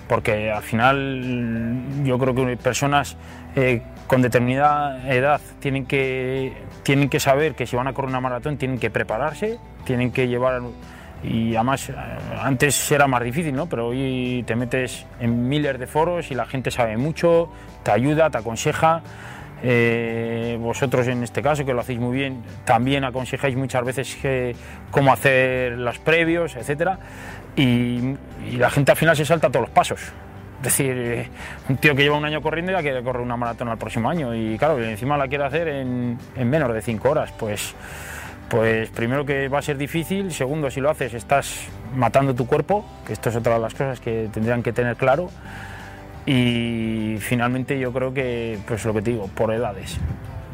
porque 0.08 0.50
al 0.50 0.62
final 0.62 2.04
yo 2.04 2.18
creo 2.18 2.34
que 2.34 2.56
personas 2.56 3.16
eh, 3.56 3.82
con 4.06 4.22
determinada 4.22 5.12
edad 5.12 5.40
tienen 5.60 5.86
que, 5.86 6.52
tienen 6.82 7.08
que 7.08 7.20
saber 7.20 7.54
que 7.54 7.66
si 7.66 7.76
van 7.76 7.88
a 7.88 7.92
correr 7.92 8.10
una 8.10 8.20
maratón 8.20 8.56
tienen 8.56 8.78
que 8.78 8.90
prepararse, 8.90 9.58
tienen 9.86 10.12
que 10.12 10.28
llevar 10.28 10.60
y 11.22 11.54
además 11.56 11.90
antes 12.40 12.90
era 12.92 13.06
más 13.06 13.22
difícil, 13.22 13.54
¿no? 13.54 13.66
pero 13.66 13.88
hoy 13.88 14.44
te 14.46 14.54
metes 14.54 15.06
en 15.18 15.48
miles 15.48 15.78
de 15.78 15.86
foros 15.86 16.30
y 16.30 16.34
la 16.34 16.46
gente 16.46 16.70
sabe 16.70 16.96
mucho, 16.96 17.48
te 17.82 17.90
ayuda, 17.90 18.30
te 18.30 18.38
aconseja. 18.38 19.02
Eh, 19.62 20.58
vosotros 20.60 21.08
en 21.08 21.22
este 21.22 21.40
caso, 21.40 21.64
que 21.64 21.72
lo 21.72 21.80
hacéis 21.80 21.98
muy 21.98 22.14
bien, 22.14 22.42
también 22.66 23.04
aconsejáis 23.04 23.56
muchas 23.56 23.84
veces 23.84 24.18
cómo 24.90 25.12
hacer 25.12 25.72
los 25.78 25.98
previos, 25.98 26.56
etc. 26.56 26.90
Y, 27.56 28.14
la 28.58 28.70
gente 28.70 28.92
al 28.92 28.98
final 28.98 29.16
se 29.16 29.24
salta 29.24 29.48
todos 29.48 29.62
los 29.62 29.70
pasos. 29.70 30.00
Es 30.58 30.62
decir, 30.62 30.94
eh, 30.96 31.28
un 31.68 31.78
tío 31.78 31.96
que 31.96 32.02
lleva 32.02 32.16
un 32.16 32.24
año 32.24 32.40
corriendo 32.40 32.72
ya 32.72 32.80
quiere 32.80 33.02
correr 33.02 33.22
una 33.22 33.36
maratón 33.36 33.68
al 33.68 33.78
próximo 33.78 34.08
año 34.08 34.34
y 34.34 34.56
claro, 34.56 34.82
encima 34.82 35.16
la 35.16 35.26
quiere 35.26 35.44
hacer 35.44 35.68
en, 35.68 36.18
en 36.36 36.50
menos 36.50 36.72
de 36.72 36.82
cinco 36.82 37.10
horas. 37.10 37.32
Pues 37.32 37.74
pues 38.48 38.90
primero 38.90 39.26
que 39.26 39.48
va 39.48 39.58
a 39.58 39.62
ser 39.62 39.76
difícil, 39.76 40.32
segundo 40.32 40.70
si 40.70 40.80
lo 40.80 40.90
haces 40.90 41.14
estás 41.14 41.68
matando 41.94 42.34
tu 42.34 42.46
cuerpo, 42.46 42.84
que 43.06 43.12
esto 43.12 43.30
es 43.30 43.36
otra 43.36 43.54
de 43.54 43.60
las 43.60 43.72
cosas 43.74 44.00
que 44.00 44.28
tendrían 44.32 44.62
que 44.62 44.72
tener 44.72 44.96
claro, 44.96 45.30
y 46.26 47.16
finalmente 47.20 47.78
yo 47.78 47.92
creo 47.92 48.12
que, 48.12 48.58
pues 48.66 48.84
lo 48.84 48.92
que 48.94 49.02
te 49.02 49.10
digo, 49.12 49.28
por 49.28 49.52
edades, 49.52 49.98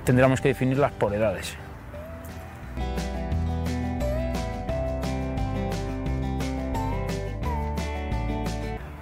tendríamos 0.04 0.40
que 0.40 0.48
definirlas 0.48 0.92
por 0.92 1.14
edades. 1.14 1.56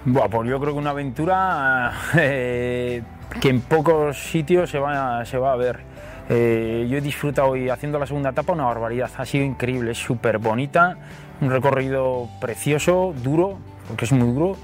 Bueno, 0.03 0.29
pues 0.31 0.49
yo 0.49 0.59
creo 0.59 0.73
que 0.73 0.79
una 0.79 0.89
aventura 0.89 1.93
eh, 2.17 3.03
que 3.39 3.49
en 3.49 3.61
pocos 3.61 4.17
sitios 4.17 4.69
se 4.69 4.79
va, 4.79 5.23
se 5.25 5.37
va 5.37 5.53
a 5.53 5.55
ver. 5.55 5.90
Eh, 6.33 6.87
yo 6.89 6.97
he 6.97 7.01
disfrutado 7.01 7.49
hoy 7.49 7.67
haciendo 7.67 7.99
la 7.99 8.07
segunda 8.07 8.29
etapa 8.29 8.53
una 8.53 8.63
barbaridad, 8.63 9.11
ha 9.17 9.25
sido 9.25 9.43
increíble, 9.43 9.91
es 9.91 9.97
súper 9.97 10.37
bonita, 10.37 10.95
un 11.41 11.51
recorrido 11.51 12.29
precioso, 12.39 13.13
duro, 13.21 13.57
porque 13.85 14.05
es 14.05 14.13
muy 14.13 14.33
duro, 14.33 14.55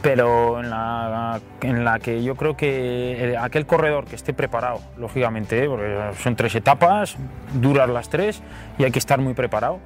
pero 0.00 0.60
en 0.60 0.70
la, 0.70 1.40
que 2.02 2.22
yo 2.22 2.36
creo 2.36 2.56
que 2.56 3.36
aquel 3.38 3.66
corredor 3.66 4.06
que 4.06 4.16
esté 4.16 4.32
preparado, 4.32 4.80
lógicamente, 4.96 5.62
¿eh? 5.62 5.68
porque 5.68 5.94
son 6.22 6.36
tres 6.36 6.54
etapas, 6.54 7.18
duras 7.52 7.90
las 7.90 8.08
tres 8.08 8.42
y 8.78 8.84
hay 8.84 8.90
que 8.90 8.98
estar 8.98 9.20
muy 9.20 9.34
preparado. 9.34 9.80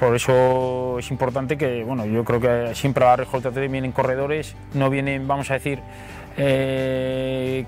Por 0.00 0.16
eso 0.16 0.98
es 0.98 1.10
importante 1.10 1.58
que, 1.58 1.84
bueno, 1.84 2.06
yo 2.06 2.24
creo 2.24 2.40
que 2.40 2.74
siempre 2.74 3.04
a 3.04 3.14
la 3.14 3.24
RJT 3.24 3.54
vienen 3.70 3.92
corredores, 3.92 4.56
no 4.72 4.88
vienen, 4.88 5.28
vamos 5.28 5.50
a 5.50 5.54
decir, 5.54 5.80
eh, 6.36 7.64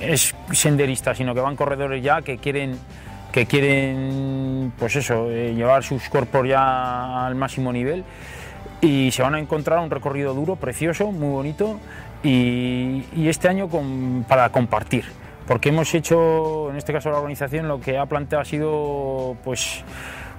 es 0.00 0.34
senderista, 0.52 1.14
sino 1.14 1.34
que 1.34 1.40
van 1.40 1.56
corredores 1.56 2.02
ya 2.02 2.22
que 2.22 2.38
quieren 2.38 2.78
que 3.36 3.44
quieren 3.44 4.72
pues 4.78 4.96
eso, 4.96 5.30
eh, 5.30 5.52
llevar 5.54 5.82
sus 5.84 6.08
cuerpos 6.08 6.48
ya 6.48 7.26
al 7.26 7.34
máximo 7.34 7.70
nivel. 7.70 8.02
Y 8.80 9.10
se 9.10 9.22
van 9.22 9.34
a 9.34 9.38
encontrar 9.38 9.78
un 9.80 9.90
recorrido 9.90 10.32
duro, 10.32 10.56
precioso, 10.56 11.12
muy 11.12 11.28
bonito. 11.28 11.78
Y, 12.22 13.04
este 13.28 13.48
año 13.48 13.68
para 14.26 14.48
compartir. 14.48 15.04
Porque 15.46 15.68
hemos 15.68 15.94
hecho, 15.94 16.70
en 16.70 16.76
este 16.76 16.94
caso 16.94 17.10
la 17.10 17.18
organización, 17.18 17.68
lo 17.68 17.78
que 17.78 17.98
ha 17.98 18.06
planteado 18.06 18.40
ha 18.40 18.46
sido 18.46 19.36
pues 19.44 19.84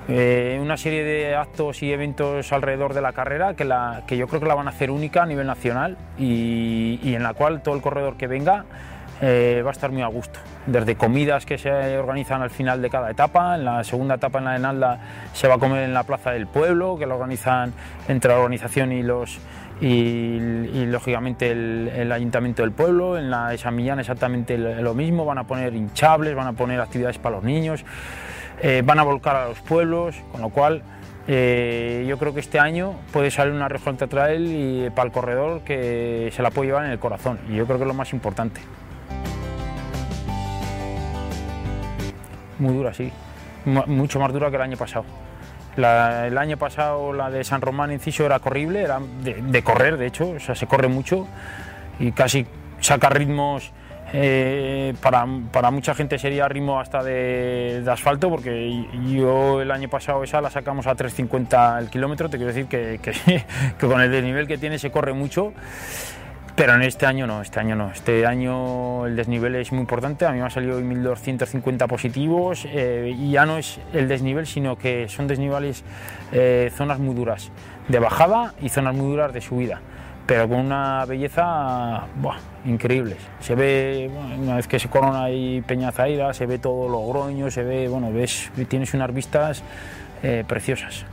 eh, 0.09 0.57
una 0.61 0.77
serie 0.77 1.03
de 1.03 1.35
actos 1.35 1.83
y 1.83 1.91
eventos 1.91 2.53
alrededor 2.53 2.93
de 2.93 3.01
la 3.01 3.11
carrera 3.11 3.55
que, 3.55 3.65
la, 3.65 4.03
que 4.07 4.15
yo 4.15 4.27
creo 4.27 4.39
que 4.39 4.47
la 4.47 4.55
van 4.55 4.67
a 4.67 4.69
hacer 4.69 4.89
única 4.89 5.23
a 5.23 5.25
nivel 5.25 5.47
nacional 5.47 5.97
y, 6.17 7.13
en 7.13 7.23
la 7.23 7.33
cual 7.33 7.61
todo 7.61 7.75
el 7.75 7.81
corredor 7.81 8.15
que 8.15 8.27
venga 8.27 8.65
eh, 9.21 9.61
va 9.65 9.69
a 9.69 9.73
estar 9.73 9.91
muy 9.91 10.01
a 10.03 10.07
gusto. 10.07 10.39
Desde 10.65 10.95
comidas 10.95 11.45
que 11.45 11.57
se 11.57 11.97
organizan 11.97 12.41
al 12.41 12.51
final 12.51 12.81
de 12.81 12.89
cada 12.89 13.11
etapa, 13.11 13.55
en 13.55 13.65
la 13.65 13.83
segunda 13.83 14.15
etapa 14.15 14.39
en 14.39 14.45
la 14.45 14.53
de 14.53 14.59
Nalda 14.59 14.99
se 15.33 15.47
va 15.47 15.55
a 15.55 15.57
comer 15.57 15.83
en 15.83 15.93
la 15.93 16.03
Plaza 16.03 16.31
del 16.31 16.47
Pueblo, 16.47 16.97
que 16.97 17.05
lo 17.05 17.15
organizan 17.15 17.73
entre 18.07 18.31
la 18.31 18.37
organización 18.37 18.91
y 18.93 19.03
los 19.03 19.39
y, 19.79 20.85
lógicamente 20.87 21.51
el, 21.51 22.11
Ayuntamiento 22.11 22.63
del 22.63 22.71
Pueblo, 22.71 23.17
en 23.17 23.29
la 23.29 23.49
de 23.49 23.71
Millán 23.71 23.99
exactamente 23.99 24.57
lo 24.57 24.93
mismo, 24.93 25.25
van 25.25 25.37
a 25.37 25.43
poner 25.43 25.75
hinchables, 25.75 26.33
van 26.35 26.47
a 26.47 26.53
poner 26.53 26.79
actividades 26.81 27.17
para 27.17 27.35
los 27.35 27.43
niños, 27.43 27.85
eh, 28.61 28.81
van 28.83 28.99
a 28.99 29.03
volcar 29.03 29.35
a 29.35 29.47
los 29.47 29.59
pueblos, 29.59 30.15
con 30.31 30.41
lo 30.41 30.49
cual 30.49 30.83
eh, 31.27 32.05
yo 32.07 32.17
creo 32.17 32.33
que 32.33 32.39
este 32.39 32.59
año 32.59 32.95
puede 33.11 33.29
salir 33.31 33.53
una 33.53 33.67
región 33.67 33.97
teatral 33.97 34.45
y 34.47 34.89
para 34.91 35.07
el 35.07 35.11
corredor 35.11 35.61
que 35.61 36.31
se 36.33 36.41
la 36.41 36.51
puede 36.51 36.69
llevar 36.69 36.85
en 36.85 36.91
el 36.91 36.99
corazón 36.99 37.39
y 37.49 37.55
yo 37.55 37.65
creo 37.65 37.77
que 37.77 37.83
es 37.83 37.87
lo 37.87 37.93
más 37.93 38.13
importante. 38.13 38.61
Muy 42.59 42.73
dura, 42.73 42.93
sí. 42.93 43.11
mucho 43.65 44.19
más 44.19 44.33
dura 44.33 44.49
que 44.49 44.55
el 44.55 44.61
año 44.63 44.77
pasado. 44.77 45.05
el 45.75 46.37
año 46.37 46.57
pasado 46.57 47.13
la 47.13 47.29
de 47.29 47.43
San 47.43 47.61
Román 47.61 47.91
Inciso 47.91 48.25
era 48.25 48.39
corrible, 48.39 48.81
era 48.81 48.99
de, 49.21 49.63
correr, 49.63 49.97
de 49.97 50.07
hecho, 50.07 50.39
se 50.39 50.65
corre 50.65 50.87
mucho 50.87 51.27
y 51.99 52.13
casi 52.13 52.47
saca 52.79 53.09
ritmos, 53.09 53.71
eh, 54.13 54.93
para, 55.01 55.25
para, 55.51 55.71
mucha 55.71 55.93
gente 55.93 56.17
sería 56.17 56.47
ritmo 56.47 56.79
hasta 56.79 57.03
de, 57.03 57.83
asfalto, 57.89 58.29
porque 58.29 58.85
yo 59.07 59.61
el 59.61 59.71
año 59.71 59.89
pasado 59.89 60.23
esa 60.23 60.41
la 60.41 60.49
sacamos 60.49 60.87
a 60.87 60.95
3.50 60.95 61.79
el 61.79 61.89
kilómetro, 61.89 62.29
te 62.29 62.37
quiero 62.37 62.53
decir 62.53 62.67
que, 62.67 62.99
que, 63.79 63.87
con 63.87 64.01
el 64.01 64.11
desnivel 64.11 64.47
que 64.47 64.57
tiene 64.57 64.79
se 64.79 64.91
corre 64.91 65.13
mucho 65.13 65.53
pero 66.57 66.73
en 66.73 66.81
este 66.81 67.05
año 67.05 67.27
no, 67.27 67.43
este 67.43 67.59
año 67.59 67.75
no. 67.75 67.91
Este 67.91 68.25
año 68.25 69.05
el 69.05 69.15
desnivel 69.15 69.53
es 69.53 69.71
muy 69.71 69.81
importante. 69.81 70.25
A 70.25 70.31
mí 70.31 70.39
me 70.39 70.45
ha 70.45 70.49
salido 70.49 70.81
1.250 70.81 71.87
positivos 71.87 72.65
eh, 72.65 73.13
y 73.15 73.33
ya 73.33 73.45
no 73.45 73.59
es 73.59 73.79
el 73.93 74.07
desnivel, 74.07 74.47
sino 74.47 74.75
que 74.75 75.07
son 75.07 75.27
desniveles, 75.27 75.83
eh, 76.31 76.71
zonas 76.75 76.97
muy 76.97 77.13
duras 77.13 77.51
de 77.87 77.99
bajada 77.99 78.55
y 78.59 78.69
zonas 78.69 78.95
muy 78.95 79.05
duras 79.05 79.33
de 79.33 79.41
subida. 79.41 79.81
Pero 80.27 80.49
con 80.49 80.59
una 80.59 81.05
belleza 81.05 82.03
increíble. 82.65 83.15
Se 83.39 83.55
ve, 83.55 84.11
una 84.37 84.57
vez 84.57 84.67
que 84.67 84.77
se 84.77 84.89
corona 84.89 85.23
ahí 85.23 85.61
Peñazaida, 85.61 86.33
se 86.33 86.45
ve 86.45 86.59
todo 86.59 86.89
Logroño, 86.89 87.49
se 87.49 87.63
ve, 87.63 87.87
bueno, 87.87 88.11
ves, 88.11 88.51
tienes 88.67 88.93
unas 88.93 89.13
vistas 89.13 89.63
eh, 90.21 90.43
preciosas. 90.45 91.05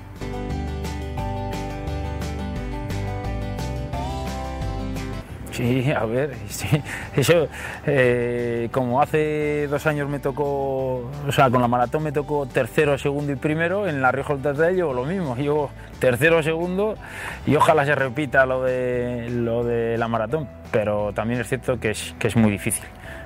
Sí, 5.54 5.88
a 5.92 6.04
ver, 6.04 6.32
eso, 7.16 7.46
eh, 7.87 8.68
como 8.73 9.00
hace 9.00 9.68
dos 9.68 9.87
años 9.87 10.08
me 10.08 10.18
tocó, 10.18 11.08
o 11.28 11.32
sea, 11.32 11.49
con 11.49 11.61
la 11.61 11.68
maratón 11.68 12.02
me 12.02 12.11
tocó 12.11 12.46
tercero, 12.46 12.99
segundo 12.99 13.30
y 13.30 13.37
primero, 13.37 13.87
en 13.87 14.02
la 14.02 14.11
Rioja 14.11 14.34
del 14.34 14.75
llevo 14.75 14.92
lo 14.92 15.04
mismo, 15.04 15.37
llevo 15.37 15.70
tercero, 16.00 16.42
segundo 16.42 16.96
y 17.46 17.54
ojalá 17.54 17.84
se 17.84 17.94
repita 17.94 18.46
lo 18.46 18.64
de, 18.64 19.28
lo 19.30 19.62
de 19.62 19.96
la 19.96 20.08
maratón, 20.08 20.49
pero 20.73 21.12
también 21.12 21.40
es 21.40 21.49
cierto 21.49 21.78
que 21.78 21.90
es, 21.90 22.16
que 22.18 22.26
es 22.26 22.34
muy 22.34 22.50
difícil. 22.50 22.84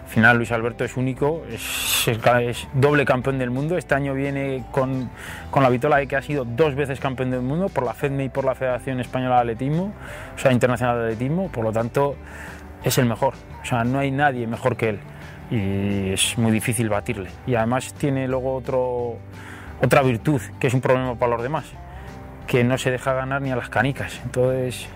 Al 0.08 0.14
final 0.14 0.36
Luis 0.38 0.50
Alberto 0.52 0.84
es 0.84 0.96
único, 0.96 1.42
es, 1.52 2.66
doble 2.72 3.04
campeón 3.04 3.38
del 3.38 3.50
mundo. 3.50 3.76
Este 3.76 3.94
año 3.94 4.14
viene 4.14 4.64
con, 4.70 5.10
con, 5.50 5.62
la 5.62 5.68
vitola 5.68 5.98
de 5.98 6.06
que 6.06 6.16
ha 6.16 6.22
sido 6.22 6.46
dos 6.46 6.74
veces 6.74 6.98
campeón 6.98 7.30
del 7.30 7.42
mundo 7.42 7.68
por 7.68 7.84
la 7.84 7.92
FEDME 7.92 8.24
y 8.24 8.28
por 8.30 8.46
la 8.46 8.54
Federación 8.54 9.00
Española 9.00 9.34
de 9.34 9.40
Atletismo, 9.42 9.92
o 10.34 10.38
sea, 10.38 10.50
Internacional 10.50 10.96
de 10.96 11.04
Atletismo. 11.04 11.48
Por 11.52 11.62
lo 11.62 11.72
tanto, 11.72 12.16
es 12.82 12.96
el 12.96 13.04
mejor. 13.04 13.34
O 13.60 13.66
sea, 13.66 13.84
no 13.84 13.98
hay 13.98 14.10
nadie 14.10 14.46
mejor 14.46 14.78
que 14.78 14.88
él 14.88 15.00
y 15.50 16.12
es 16.12 16.38
muy 16.38 16.52
difícil 16.52 16.88
batirle. 16.88 17.28
Y 17.46 17.54
además 17.56 17.92
tiene 17.92 18.26
luego 18.28 18.54
otro, 18.54 19.18
otra 19.82 20.00
virtud, 20.00 20.40
que 20.58 20.68
es 20.68 20.74
un 20.74 20.80
problema 20.80 21.16
para 21.16 21.32
los 21.32 21.42
demás, 21.42 21.66
que 22.46 22.64
no 22.64 22.78
se 22.78 22.90
deja 22.90 23.12
ganar 23.12 23.42
ni 23.42 23.50
a 23.50 23.56
las 23.56 23.68
canicas. 23.68 24.22
Entonces 24.24 24.88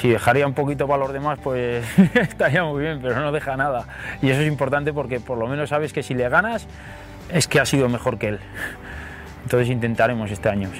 si 0.00 0.08
dejaría 0.08 0.46
un 0.46 0.54
poquito 0.54 0.86
para 0.88 1.04
los 1.04 1.12
demás, 1.12 1.38
pues 1.42 1.86
estaría 2.14 2.64
muy 2.64 2.82
bien, 2.82 3.00
pero 3.00 3.20
no 3.20 3.32
deja 3.32 3.56
nada. 3.56 3.84
Y 4.20 4.30
eso 4.30 4.40
es 4.40 4.48
importante 4.48 4.92
porque 4.92 5.20
por 5.20 5.38
lo 5.38 5.46
menos 5.46 5.70
sabes 5.70 5.92
que 5.92 6.02
si 6.02 6.14
le 6.14 6.28
ganas 6.28 6.66
es 7.30 7.46
que 7.48 7.60
ha 7.60 7.64
sido 7.64 7.88
mejor 7.88 8.18
que 8.18 8.28
él. 8.28 8.40
Entonces 9.44 9.68
intentaremos 9.68 10.30
este 10.30 10.48
año. 10.48 10.70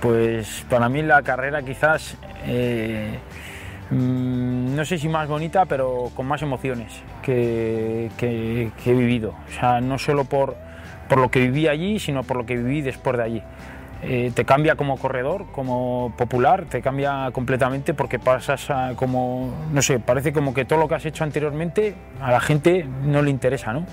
Pues 0.00 0.66
para 0.68 0.90
mí 0.90 1.00
la 1.00 1.22
carrera 1.22 1.62
quizás, 1.62 2.18
eh, 2.44 3.18
mm, 3.88 4.76
no 4.76 4.84
sé 4.84 4.98
si 4.98 5.08
más 5.08 5.26
bonita, 5.28 5.64
pero 5.64 6.10
con 6.14 6.26
más 6.26 6.42
emociones 6.42 6.92
que, 7.22 8.10
que 8.18 8.70
he 8.84 8.92
vivido. 8.92 9.34
O 9.48 9.52
sea, 9.58 9.80
no 9.80 9.98
solo 9.98 10.24
por, 10.24 10.56
por 11.14 11.20
lo 11.20 11.30
que 11.30 11.38
viví 11.38 11.68
allí, 11.68 12.00
sino 12.00 12.24
por 12.24 12.36
lo 12.36 12.44
que 12.44 12.56
viví 12.56 12.82
después 12.82 13.16
de 13.16 13.22
allí. 13.22 13.42
Eh, 14.02 14.32
te 14.34 14.44
cambia 14.44 14.74
como 14.74 14.96
corredor, 14.98 15.46
como 15.52 16.12
popular, 16.18 16.64
te 16.64 16.82
cambia 16.82 17.30
completamente 17.32 17.94
porque 17.94 18.18
pasas 18.18 18.68
a 18.68 18.94
como, 18.96 19.54
no 19.72 19.80
sé, 19.80 20.00
parece 20.00 20.32
como 20.32 20.52
que 20.52 20.64
todo 20.64 20.80
lo 20.80 20.88
que 20.88 20.96
has 20.96 21.06
hecho 21.06 21.22
anteriormente 21.22 21.94
a 22.20 22.32
la 22.32 22.40
gente 22.40 22.84
no 23.04 23.22
le 23.22 23.30
interesa, 23.30 23.72
¿no? 23.72 23.86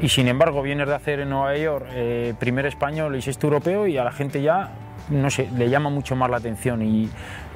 Y 0.00 0.10
sin 0.10 0.28
embargo 0.28 0.60
vienes 0.60 0.86
de 0.86 0.94
hacer 0.94 1.20
en 1.20 1.30
Nueva 1.30 1.56
York 1.56 1.86
eh, 1.92 2.34
primer 2.38 2.66
español 2.66 3.16
y 3.16 3.22
sexto 3.22 3.46
europeo 3.46 3.86
y 3.86 3.96
a 3.96 4.04
la 4.04 4.12
gente 4.12 4.42
ya 4.42 4.72
no 5.10 5.30
sé, 5.30 5.48
le 5.56 5.68
llama 5.68 5.90
mucho 5.90 6.16
más 6.16 6.30
la 6.30 6.38
atención 6.38 6.82
y, 6.82 7.10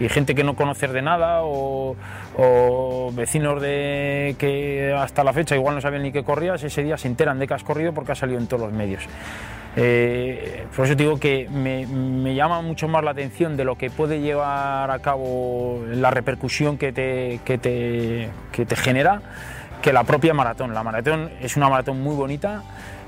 gente 0.08 0.34
que 0.34 0.42
no 0.42 0.56
conoces 0.56 0.92
de 0.92 1.02
nada 1.02 1.40
o, 1.42 1.96
vecinos 3.12 3.60
de 3.60 4.34
que 4.38 4.94
hasta 4.96 5.22
la 5.22 5.32
fecha 5.32 5.54
igual 5.54 5.74
no 5.74 5.80
sabían 5.80 6.02
ni 6.02 6.12
qué 6.12 6.22
corrías, 6.22 6.62
ese 6.62 6.82
día 6.82 6.96
se 6.96 7.08
enteran 7.08 7.38
de 7.38 7.46
que 7.46 7.54
has 7.54 7.64
corrido 7.64 7.92
porque 7.92 8.12
has 8.12 8.18
salido 8.18 8.38
en 8.38 8.46
todos 8.46 8.62
los 8.62 8.72
medios. 8.72 9.02
Eh, 9.76 10.66
por 10.74 10.86
eso 10.86 10.94
digo 10.94 11.20
que 11.20 11.48
me, 11.48 12.34
llama 12.34 12.60
mucho 12.60 12.88
más 12.88 13.04
la 13.04 13.12
atención 13.12 13.56
de 13.56 13.64
lo 13.64 13.76
que 13.76 13.90
puede 13.90 14.20
llevar 14.20 14.90
a 14.90 14.98
cabo 15.00 15.84
la 15.86 16.10
repercusión 16.10 16.76
que 16.76 16.92
te, 16.92 17.40
que 17.44 17.58
te, 17.58 18.30
que 18.52 18.66
te 18.66 18.76
genera 18.76 19.20
que 19.80 19.92
la 19.92 20.04
propia 20.04 20.34
maratón. 20.34 20.74
La 20.74 20.82
maratón 20.82 21.30
es 21.40 21.56
una 21.56 21.68
maratón 21.68 22.02
muy 22.02 22.14
bonita, 22.14 22.62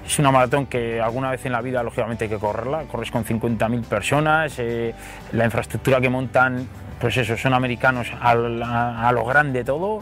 es 0.06 0.18
una 0.18 0.30
maratón 0.30 0.66
que 0.66 1.00
alguna 1.00 1.30
vez 1.30 1.46
en 1.46 1.52
la 1.52 1.60
vida 1.60 1.82
lógicamente 1.82 2.24
hay 2.24 2.30
que 2.30 2.38
correrla, 2.38 2.84
corres 2.84 3.10
con 3.10 3.24
50.000 3.24 3.84
personas, 3.84 4.58
eh, 4.58 4.94
la 5.32 5.44
infraestructura 5.44 6.00
que 6.00 6.08
montan, 6.08 6.66
pues 7.00 7.16
eso, 7.16 7.36
son 7.36 7.54
americanos 7.54 8.12
a, 8.20 8.34
lo 8.34 9.24
grande 9.24 9.64
todo. 9.64 10.00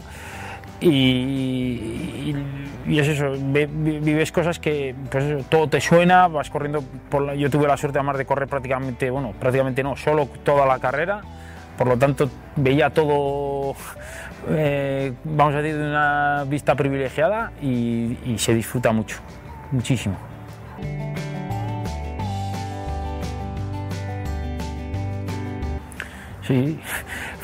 Y, 0.79 2.35
es 2.87 3.07
eso, 3.07 3.33
vives 3.37 4.31
cosas 4.31 4.57
que 4.57 4.95
pues 5.11 5.45
todo 5.47 5.67
te 5.67 5.79
suena, 5.79 6.27
vas 6.27 6.49
corriendo, 6.49 6.83
por 7.09 7.33
yo 7.35 7.49
tuve 7.51 7.67
la 7.67 7.77
suerte 7.77 7.99
además 7.99 8.17
de 8.17 8.25
correr 8.25 8.47
prácticamente, 8.47 9.11
bueno, 9.11 9.33
prácticamente 9.39 9.83
no, 9.83 9.95
solo 9.95 10.27
toda 10.43 10.65
la 10.65 10.79
carrera, 10.79 11.21
por 11.77 11.85
lo 11.85 11.97
tanto 11.97 12.27
veía 12.55 12.89
todo, 12.89 13.75
eh, 14.49 15.13
vamos 15.23 15.53
a 15.53 15.61
decir, 15.61 15.77
de 15.77 15.87
una 15.87 16.45
vista 16.47 16.73
privilegiada 16.73 17.51
y 17.61 18.35
se 18.37 18.55
disfruta 18.55 18.91
mucho, 18.91 19.17
muchísimo. 19.71 20.17
Sí, 26.47 26.79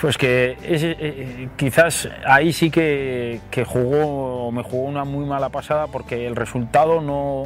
pues 0.02 0.18
que 0.18 0.58
eh, 0.62 1.50
quizás 1.56 2.10
ahí 2.26 2.52
sí 2.52 2.70
que, 2.70 3.40
jugó, 3.66 4.52
me 4.52 4.64
jugó 4.64 4.84
una 4.84 5.06
muy 5.06 5.26
mala 5.26 5.50
pasada 5.50 5.88
porque 5.88 6.28
el 6.28 6.36
resultado 6.36 7.02
no 7.02 7.46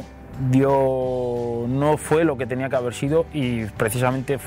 dio, 0.50 1.66
no 1.68 1.96
fue 1.98 2.24
lo 2.24 2.36
que 2.36 2.46
tenía 2.46 2.68
que 2.68 2.76
haber 2.76 2.94
sido 2.94 3.26
y 3.32 3.64
precisamente 3.66 4.38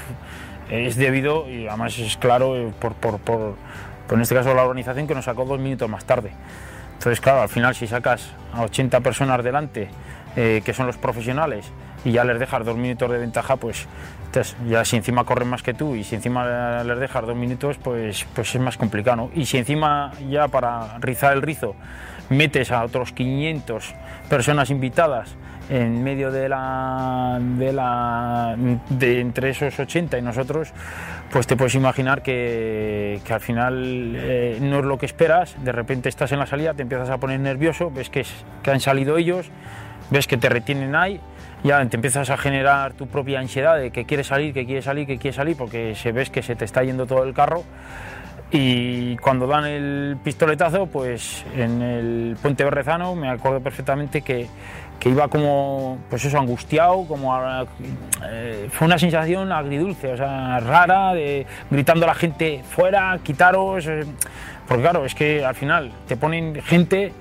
es 0.69 0.95
debido, 0.95 1.47
y 1.47 1.67
además 1.67 1.97
es 1.99 2.17
claro, 2.17 2.57
eh, 2.57 2.73
por, 2.79 2.93
por, 2.95 3.19
por, 3.19 3.55
en 4.11 4.21
este 4.21 4.33
caso 4.33 4.53
la 4.53 4.63
organización 4.63 5.07
que 5.07 5.15
nos 5.15 5.25
sacó 5.25 5.45
dos 5.45 5.59
minutos 5.59 5.89
más 5.89 6.05
tarde. 6.05 6.31
Entonces, 6.93 7.21
claro, 7.21 7.41
al 7.41 7.49
final 7.49 7.75
si 7.75 7.87
sacas 7.87 8.31
a 8.53 8.63
80 8.63 8.99
personas 9.01 9.43
delante, 9.43 9.89
eh, 10.35 10.61
que 10.63 10.73
son 10.73 10.87
los 10.87 10.97
profesionales, 10.97 11.71
y 12.03 12.11
ya 12.11 12.23
les 12.23 12.39
dejas 12.39 12.65
dos 12.65 12.77
minutos 12.77 13.09
de 13.09 13.17
ventaja, 13.17 13.55
pues 13.55 13.87
ya 14.67 14.83
si 14.85 14.97
encima 14.97 15.23
corren 15.23 15.47
más 15.47 15.63
que 15.63 15.73
tú 15.73 15.95
y 15.95 16.03
si 16.03 16.15
encima 16.15 16.83
les 16.83 16.99
dejas 16.99 17.25
dos 17.25 17.35
minutos, 17.35 17.77
pues, 17.77 18.25
pues 18.35 18.53
es 18.53 18.61
más 18.61 18.77
complicado. 18.77 19.29
Y 19.33 19.45
si 19.45 19.57
encima 19.57 20.11
ya 20.29 20.47
para 20.47 20.97
rizar 20.99 21.33
el 21.33 21.41
rizo 21.41 21.75
metes 22.29 22.71
a 22.71 22.83
otros 22.83 23.11
500 23.13 23.93
personas 24.29 24.69
invitadas 24.69 25.35
en 25.69 26.03
medio 26.03 26.31
de 26.31 26.47
la, 26.47 27.39
de 28.89 29.19
entre 29.19 29.49
esos 29.49 29.79
80 29.79 30.17
y 30.17 30.21
nosotros, 30.21 30.73
pues 31.31 31.47
te 31.47 31.55
puedes 31.55 31.73
imaginar 31.75 32.21
que, 32.21 33.19
que 33.25 33.33
al 33.33 33.41
final 33.41 34.13
eh, 34.15 34.59
no 34.61 34.79
es 34.79 34.85
lo 34.85 34.97
que 34.97 35.07
esperas, 35.07 35.55
de 35.63 35.71
repente 35.71 36.09
estás 36.09 36.31
en 36.31 36.39
la 36.39 36.45
salida, 36.45 36.73
te 36.75 36.83
empiezas 36.83 37.09
a 37.09 37.17
poner 37.17 37.39
nervioso, 37.39 37.89
ves 37.89 38.09
que, 38.09 38.23
que 38.61 38.71
han 38.71 38.79
salido 38.79 39.17
ellos, 39.17 39.49
ves 40.09 40.27
que 40.27 40.37
te 40.37 40.49
retienen 40.49 40.95
ahí 40.95 41.19
ya 41.65 41.83
te 41.87 41.95
empiezas 41.95 42.29
a 42.29 42.37
generar 42.37 42.93
tu 42.93 43.07
propia 43.07 43.39
ansiedad 43.39 43.77
de 43.77 43.89
que 43.89 44.05
quieres 44.05 44.27
salir, 44.27 44.53
que 44.53 44.65
quieres 44.65 44.85
salir, 44.85 45.07
que 45.07 45.17
quieres 45.17 45.35
salir, 45.35 45.57
porque 45.57 45.95
se 45.95 46.11
ves 46.11 46.29
que 46.29 46.43
se 46.43 46.55
te 46.55 46.63
está 46.63 46.83
yendo 46.83 47.07
todo 47.07 47.23
el 47.23 47.33
carro. 47.33 47.63
Y 48.51 49.17
cuando 49.17 49.47
dan 49.47 49.65
el 49.65 50.17
pistoletazo, 50.23 50.85
pues 50.85 51.43
en 51.57 51.81
el 51.81 52.37
puente 52.39 52.63
Berrezano 52.63 53.15
me 53.15 53.29
acuerdo 53.29 53.61
perfectamente 53.61 54.21
que, 54.21 54.47
que 54.99 55.09
iba 55.09 55.27
como, 55.27 55.97
pues 56.07 56.23
eso, 56.23 56.37
angustiado, 56.37 57.05
como 57.07 57.35
eh, 58.29 58.67
fue 58.69 58.85
una 58.85 58.99
sensación 58.99 59.51
agridulce, 59.51 60.13
o 60.13 60.17
sea, 60.17 60.59
rara, 60.59 61.15
de, 61.15 61.47
gritando 61.71 62.05
a 62.05 62.09
la 62.09 62.15
gente 62.15 62.61
fuera, 62.63 63.19
quitaros, 63.23 63.87
eh, 63.87 64.05
porque 64.67 64.83
claro, 64.83 65.03
es 65.03 65.15
que 65.15 65.43
al 65.43 65.55
final 65.55 65.91
te 66.07 66.15
ponen 66.15 66.61
gente 66.61 67.11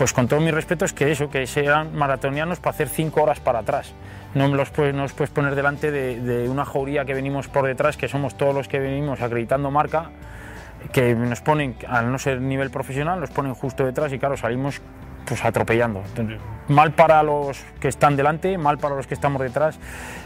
pues 0.00 0.14
con 0.14 0.28
todo 0.28 0.40
mi 0.40 0.50
respeto 0.50 0.86
es 0.86 0.94
que 0.94 1.12
eso, 1.12 1.28
que 1.28 1.46
sean 1.46 1.94
maratonianos 1.94 2.58
para 2.58 2.70
hacer 2.70 2.88
cinco 2.88 3.22
horas 3.22 3.38
para 3.38 3.58
atrás. 3.58 3.92
No 4.34 4.48
los 4.48 4.70
puedes, 4.70 4.94
no 4.94 5.04
puedes 5.08 5.28
poner 5.28 5.54
delante 5.54 5.90
de, 5.90 6.48
una 6.48 6.64
jauría 6.64 7.04
que 7.04 7.12
venimos 7.12 7.48
por 7.48 7.66
detrás, 7.66 7.98
que 7.98 8.08
somos 8.08 8.34
todos 8.34 8.54
los 8.54 8.66
que 8.66 8.78
venimos 8.78 9.20
acreditando 9.20 9.70
marca, 9.70 10.10
que 10.90 11.14
nos 11.14 11.42
ponen, 11.42 11.76
al 11.86 12.10
no 12.10 12.18
ser 12.18 12.40
nivel 12.40 12.70
profesional, 12.70 13.20
nos 13.20 13.28
ponen 13.28 13.52
justo 13.52 13.84
detrás 13.84 14.10
y 14.14 14.18
claro, 14.18 14.38
salimos 14.38 14.80
pues 15.26 15.44
atropellando. 15.44 16.02
mal 16.68 16.92
para 16.92 17.22
los 17.22 17.62
que 17.78 17.88
están 17.88 18.16
delante, 18.16 18.56
mal 18.56 18.78
para 18.78 18.96
los 18.96 19.06
que 19.06 19.12
estamos 19.12 19.42
detrás 19.42 19.78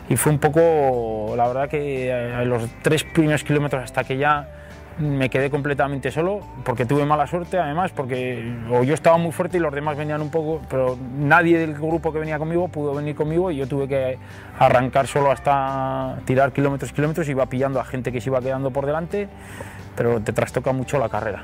y 0.09 0.15
fue 0.15 0.31
un 0.31 0.39
poco, 0.39 1.35
la 1.37 1.49
verdad 1.49 1.69
que 1.69 2.13
eh, 2.13 2.45
los 2.45 2.69
tres 2.81 3.03
primeros 3.03 3.43
kilómetros 3.43 3.83
hasta 3.83 4.05
que 4.05 4.19
ya 4.19 4.64
me 4.99 5.29
quedé 5.29 5.51
completamente 5.51 6.11
solo 6.11 6.41
porque 6.65 6.87
tuve 6.87 7.05
mala 7.05 7.27
suerte 7.27 7.59
además 7.59 7.91
porque 7.91 8.55
yo 8.85 8.95
estaba 8.95 9.17
muy 9.17 9.33
fuerte 9.33 9.57
y 9.57 9.61
los 9.61 9.75
demás 9.75 9.97
venían 9.97 10.21
un 10.21 10.31
poco 10.31 10.61
pero 10.69 10.97
nadie 11.19 11.59
del 11.59 11.75
grupo 11.75 12.13
que 12.13 12.21
venía 12.21 12.39
conmigo 12.39 12.69
pudo 12.69 12.95
venir 12.95 13.17
conmigo 13.17 13.51
y 13.51 13.57
yo 13.57 13.67
tuve 13.67 13.89
que 13.89 14.19
arrancar 14.59 15.07
solo 15.07 15.31
hasta 15.31 16.19
tirar 16.25 16.53
kilómetros 16.53 16.93
kilómetros 16.93 17.29
iba 17.29 17.47
pillando 17.47 17.81
a 17.81 17.85
gente 17.85 18.13
que 18.13 18.21
se 18.21 18.31
iba 18.31 18.41
quedando 18.41 18.71
por 18.71 18.87
delante 18.87 19.29
pero 19.97 20.21
te 20.21 20.33
trastoca 20.33 20.73
mucho 20.73 20.99
la 20.99 21.09
carrera 21.09 21.43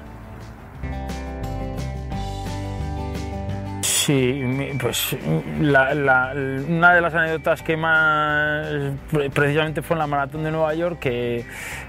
Sí, 3.83 4.43
pues 4.81 5.17
una 5.59 6.95
de 6.95 7.01
las 7.01 7.15
anécdotas 7.15 7.63
que 7.63 7.77
más 7.77 8.67
precisamente 9.33 9.81
fue 9.83 9.95
en 9.95 10.01
la 10.01 10.07
maratón 10.07 10.45
de 10.45 10.51
Nueva 10.51 10.75
York, 10.75 10.99
que 10.99 11.45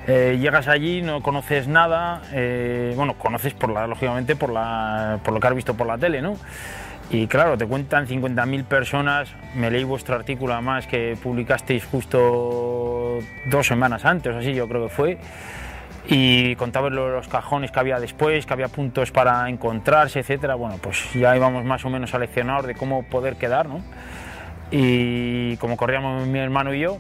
eh, 0.08 0.38
llegas 0.39 0.67
allí, 0.67 1.01
no 1.01 1.21
conoces 1.21 1.67
nada, 1.67 2.21
eh, 2.32 2.93
bueno, 2.95 3.15
conoces 3.15 3.54
por 3.54 3.71
la, 3.71 3.88
lógicamente 3.88 4.36
por, 4.36 4.51
la, 4.51 5.19
por 5.23 5.34
lo 5.34 5.39
que 5.39 5.47
has 5.47 5.56
visto 5.56 5.73
por 5.73 5.88
la 5.88 5.97
tele, 5.97 6.21
¿no? 6.21 6.38
Y 7.10 7.27
claro, 7.27 7.58
te 7.58 7.67
cuentan 7.67 8.08
50.000 8.08 8.63
personas, 8.63 9.30
me 9.54 9.69
leí 9.69 9.84
vuestro 9.84 10.15
artículo 10.15 10.54
además 10.54 10.88
que 10.88 11.17
publicasteis 11.21 11.84
justo 11.84 13.19
dos 13.47 13.67
semanas 13.67 14.06
antes, 14.06 14.34
así 14.34 14.54
yo 14.54 14.67
creo 14.69 14.88
que 14.88 14.93
fue 14.93 15.17
y 16.07 16.55
contaba 16.55 16.89
los 16.89 17.27
cajones 17.27 17.71
que 17.71 17.79
había 17.79 17.99
después, 17.99 18.45
que 18.45 18.53
había 18.53 18.67
puntos 18.67 19.11
para 19.11 19.47
encontrarse, 19.49 20.19
etcétera. 20.19 20.55
Bueno, 20.55 20.77
pues 20.81 21.13
ya 21.13 21.35
íbamos 21.35 21.63
más 21.63 21.85
o 21.85 21.89
menos 21.89 22.09
seleccionados 22.09 22.65
de 22.67 22.75
cómo 22.75 23.03
poder 23.03 23.35
quedar, 23.35 23.67
¿no? 23.67 23.83
Y 24.71 25.57
como 25.57 25.77
corríamos 25.77 26.25
mi 26.25 26.39
hermano 26.39 26.73
y 26.73 26.79
yo, 26.79 26.97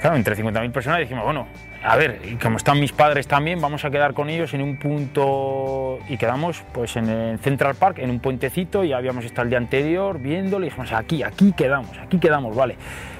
claro, 0.00 0.16
entre 0.16 0.36
50.000 0.36 0.72
personas 0.72 1.00
dijimos, 1.00 1.24
bueno, 1.24 1.46
a 1.82 1.96
ver, 1.96 2.18
como 2.42 2.56
están 2.56 2.80
mis 2.80 2.92
padres 2.92 3.28
también, 3.28 3.60
vamos 3.60 3.84
a 3.84 3.90
quedar 3.90 4.14
con 4.14 4.30
ellos 4.30 4.54
en 4.54 4.62
un 4.62 4.78
punto 4.78 5.98
y 6.08 6.16
quedamos 6.16 6.64
pues 6.72 6.96
en 6.96 7.10
el 7.10 7.38
Central 7.38 7.74
Park, 7.74 7.98
en 7.98 8.08
un 8.08 8.20
puentecito, 8.20 8.82
ya 8.84 8.96
habíamos 8.96 9.26
estado 9.26 9.42
el 9.42 9.50
día 9.50 9.58
anterior 9.58 10.18
viéndolo 10.18 10.64
y 10.64 10.70
dijimos, 10.70 10.92
aquí, 10.92 11.22
aquí 11.22 11.52
quedamos, 11.52 11.98
aquí 11.98 12.18
quedamos, 12.18 12.56
vale. 12.56 12.76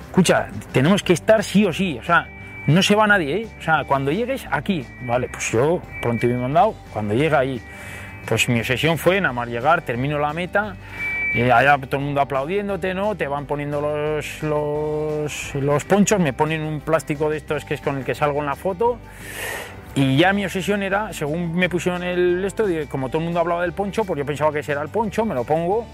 Escucha, 0.07 0.47
tenemos 0.73 1.03
que 1.03 1.13
estar 1.13 1.45
sí 1.45 1.67
o 1.67 1.73
sí, 1.73 1.99
o 1.99 2.03
sea, 2.03 2.27
no 2.67 2.83
se 2.83 2.95
va 2.95 3.07
nadie, 3.07 3.43
¿eh? 3.43 3.49
O 3.59 3.63
sea, 3.63 3.85
cuando 3.85 4.11
llegues 4.11 4.47
aquí, 4.51 4.85
vale, 5.03 5.29
pues 5.29 5.53
yo 5.53 5.83
pronto 6.01 6.27
me 6.27 6.35
he 6.35 6.37
mandado, 6.37 6.75
cuando 6.93 7.15
llega 7.15 7.39
ahí, 7.39 7.61
pues 8.27 8.49
mi 8.49 8.61
obsesión 8.61 8.99
fue 8.99 9.21
nada 9.21 9.35
más 9.35 9.49
llegar, 9.49 9.83
termino 9.83 10.19
la 10.19 10.33
meta, 10.33 10.77
allá 11.35 11.79
todo 11.79 11.99
el 11.99 12.07
mundo 12.07 12.21
aplaudiéndote, 12.21 12.95
¿no? 12.95 13.17
Te 13.17 13.29
van 13.29 13.47
poniendo 13.47 13.81
los, 13.81 14.43
los, 14.43 15.55
los 15.55 15.85
ponchos, 15.85 16.21
me 16.21 16.33
ponen 16.33 16.63
un 16.63 16.81
plástico 16.81 17.29
de 17.29 17.39
estos 17.39 17.65
que 17.65 17.75
es 17.75 17.81
con 17.81 17.99
el 17.99 18.05
que 18.05 18.15
salgo 18.15 18.41
en 18.41 18.47
la 18.47 18.57
foto, 18.57 18.99
y 19.95 20.17
ya 20.17 20.33
mi 20.33 20.45
obsesión 20.45 20.83
era, 20.83 21.13
según 21.13 21.55
me 21.55 21.69
pusieron 21.69 22.03
el 22.03 22.45
esto, 22.45 22.65
como 22.89 23.09
todo 23.09 23.19
el 23.19 23.25
mundo 23.25 23.41
hablaba 23.41 23.63
del 23.63 23.73
poncho, 23.73 24.05
pues 24.05 24.19
yo 24.19 24.25
pensaba 24.25 24.53
que 24.53 24.61
ese 24.61 24.73
era 24.73 24.83
el 24.83 24.89
poncho, 24.89 25.25
me 25.25 25.35
lo 25.35 25.45
pongo, 25.45 25.87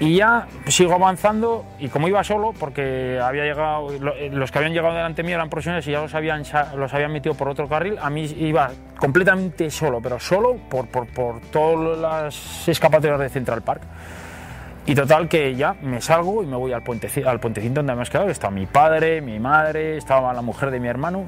y 0.00 0.16
ya 0.16 0.48
sigo 0.66 0.94
avanzando 0.94 1.66
y 1.78 1.88
como 1.88 2.08
iba 2.08 2.24
solo, 2.24 2.54
porque 2.58 3.20
había 3.22 3.44
llegado, 3.44 3.92
eh, 3.92 4.30
los 4.32 4.50
que 4.50 4.58
habían 4.58 4.72
llegado 4.72 4.94
delante 4.94 5.22
mío 5.22 5.34
eran 5.34 5.50
profesionales 5.50 5.86
y 5.86 5.92
ya 5.92 6.00
los 6.00 6.14
habían, 6.14 6.42
los 6.74 6.94
habían 6.94 7.12
metido 7.12 7.34
por 7.34 7.50
otro 7.50 7.68
carril, 7.68 7.98
a 8.00 8.08
mí 8.08 8.24
iba 8.38 8.70
completamente 8.98 9.70
solo, 9.70 10.00
pero 10.02 10.18
solo 10.18 10.56
por, 10.70 10.88
por, 10.88 11.06
por 11.08 11.40
todas 11.52 11.98
las 11.98 12.68
escapatorias 12.68 13.20
de 13.20 13.28
Central 13.28 13.60
Park. 13.60 13.82
Y 14.86 14.94
total 14.94 15.28
que 15.28 15.54
ya 15.54 15.74
me 15.74 16.00
salgo 16.00 16.42
y 16.42 16.46
me 16.46 16.56
voy 16.56 16.72
al, 16.72 16.82
puente, 16.82 17.08
al 17.24 17.38
puentecito 17.38 17.74
donde 17.74 17.94
me 17.94 18.02
he 18.02 18.06
quedado, 18.06 18.30
estaba 18.30 18.50
mi 18.50 18.64
padre, 18.64 19.20
mi 19.20 19.38
madre, 19.38 19.98
estaba 19.98 20.32
la 20.32 20.40
mujer 20.40 20.70
de 20.70 20.80
mi 20.80 20.88
hermano 20.88 21.26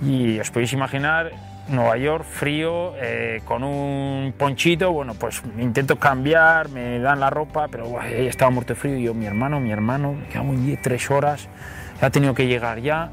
y 0.00 0.38
os 0.38 0.50
podéis 0.52 0.72
imaginar 0.72 1.32
Nueva 1.70 1.96
York, 1.96 2.24
frío, 2.24 2.94
eh, 2.96 3.40
con 3.44 3.64
un 3.64 4.34
ponchito, 4.36 4.92
bueno, 4.92 5.14
pues 5.14 5.42
intento 5.58 5.96
cambiar, 5.96 6.68
me 6.68 6.98
dan 6.98 7.20
la 7.20 7.30
ropa, 7.30 7.68
pero 7.68 8.00
estaba 8.02 8.50
muerto 8.50 8.74
frío 8.74 8.96
y 8.96 9.04
yo, 9.04 9.14
mi 9.14 9.26
hermano, 9.26 9.60
mi 9.60 9.70
hermano, 9.70 10.16
quedamos 10.30 10.62
10, 10.64 10.82
tres 10.82 11.10
horas 11.10 11.48
ha 12.00 12.10
tenido 12.10 12.34
que 12.34 12.46
llegar 12.46 12.80
ya. 12.80 13.10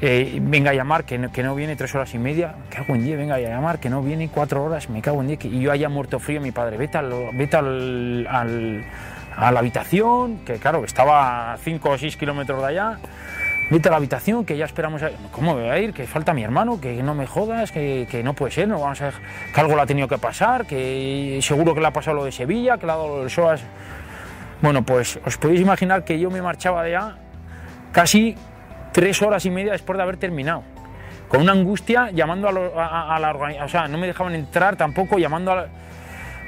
Eh, 0.00 0.38
venga 0.42 0.72
a 0.72 0.74
llamar, 0.74 1.04
que 1.04 1.18
no, 1.18 1.32
que 1.32 1.42
no 1.42 1.54
viene 1.54 1.76
tres 1.76 1.94
horas 1.94 2.12
y 2.14 2.18
media, 2.18 2.56
me 2.58 2.76
cago 2.76 2.94
en 2.94 3.04
día, 3.04 3.16
venga 3.16 3.36
a 3.36 3.40
llamar, 3.40 3.78
que 3.78 3.88
no 3.88 4.02
viene 4.02 4.28
cuatro 4.28 4.62
horas, 4.62 4.90
me 4.90 5.00
cago 5.00 5.22
en 5.22 5.28
día, 5.28 5.38
y 5.42 5.60
yo 5.60 5.72
haya 5.72 5.88
muerto 5.88 6.18
frío, 6.18 6.40
mi 6.40 6.50
padre, 6.50 6.76
vete, 6.76 6.98
al, 6.98 7.12
vete 7.32 7.56
al, 7.56 8.26
al, 8.28 8.84
a 9.36 9.52
la 9.52 9.60
habitación, 9.60 10.38
que 10.44 10.54
claro, 10.54 10.80
que 10.80 10.86
estaba 10.86 11.54
a 11.54 11.56
cinco 11.58 11.90
o 11.90 11.98
seis 11.98 12.16
kilómetros 12.16 12.60
de 12.60 12.68
allá, 12.68 12.98
vete 13.70 13.88
a 13.88 13.90
la 13.90 13.96
habitación, 13.96 14.44
que 14.44 14.56
ya 14.56 14.64
esperamos, 14.64 15.02
a... 15.02 15.10
¿cómo 15.32 15.54
me 15.54 15.62
voy 15.62 15.70
a 15.70 15.78
ir? 15.78 15.92
Que 15.92 16.06
falta 16.06 16.32
mi 16.34 16.42
hermano, 16.42 16.80
que 16.80 17.02
no 17.02 17.14
me 17.14 17.26
jodas, 17.26 17.72
que, 17.72 18.06
que 18.10 18.22
no 18.22 18.34
puede 18.34 18.52
ser, 18.52 18.68
no 18.68 18.80
vamos 18.80 19.00
a 19.02 19.10
que 19.54 19.60
algo 19.60 19.74
le 19.74 19.82
ha 19.82 19.86
tenido 19.86 20.08
que 20.08 20.18
pasar, 20.18 20.66
que 20.66 21.38
seguro 21.42 21.74
que 21.74 21.80
le 21.80 21.86
ha 21.86 21.92
pasado 21.92 22.16
lo 22.16 22.24
de 22.24 22.32
Sevilla, 22.32 22.78
que 22.78 22.86
le 22.86 22.92
ha 22.92 22.96
dado 22.96 23.08
lo 23.08 23.20
del 23.20 23.30
SOAS. 23.30 23.62
Bueno, 24.62 24.82
pues 24.82 25.18
os 25.24 25.36
podéis 25.36 25.60
imaginar 25.60 26.04
que 26.04 26.18
yo 26.18 26.30
me 26.30 26.40
marchaba 26.40 26.82
de 26.82 26.96
allá 26.96 27.16
casi 27.92 28.34
tres 28.92 29.20
horas 29.22 29.44
y 29.46 29.50
media 29.50 29.72
después 29.72 29.96
de 29.96 30.02
haber 30.02 30.16
terminado. 30.16 30.62
Con 31.28 31.40
una 31.42 31.52
angustia 31.52 32.10
llamando 32.10 32.48
a, 32.48 32.52
lo, 32.52 32.80
a, 32.80 33.16
a 33.16 33.18
la 33.18 33.30
organización, 33.30 33.66
o 33.66 33.68
sea, 33.68 33.88
no 33.88 33.98
me 33.98 34.06
dejaban 34.06 34.34
entrar 34.34 34.76
tampoco 34.76 35.18
llamando 35.18 35.52
a 35.52 35.56
la... 35.56 35.66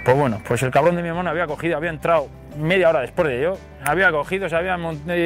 Pues 0.05 0.17
bueno, 0.17 0.41
pues 0.47 0.63
el 0.63 0.71
cabrón 0.71 0.95
de 0.97 1.03
mi 1.03 1.09
hermano 1.09 1.31
había 1.31 1.47
cogido, 1.47 1.77
había 1.77 1.91
entrado 1.91 2.29
media 2.57 2.91
hora 2.91 3.01
después 3.01 3.29
de 3.29 3.43
yo, 3.43 3.59
había 3.85 4.11
cogido, 4.11 4.49
se 4.49 4.57
había 4.57 4.77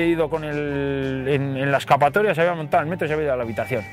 ido 0.07 0.29
con 0.29 0.45
el, 0.45 1.25
en, 1.29 1.71
la 1.71 1.79
escapatoria, 1.79 2.35
se 2.35 2.43
había 2.43 2.55
montado 2.55 2.83
el 2.83 2.88
metro 2.88 3.07
y 3.07 3.09
se 3.09 3.14
había 3.14 3.27
ido 3.27 3.35
a 3.35 3.37
la 3.37 3.43
habitación. 3.43 3.85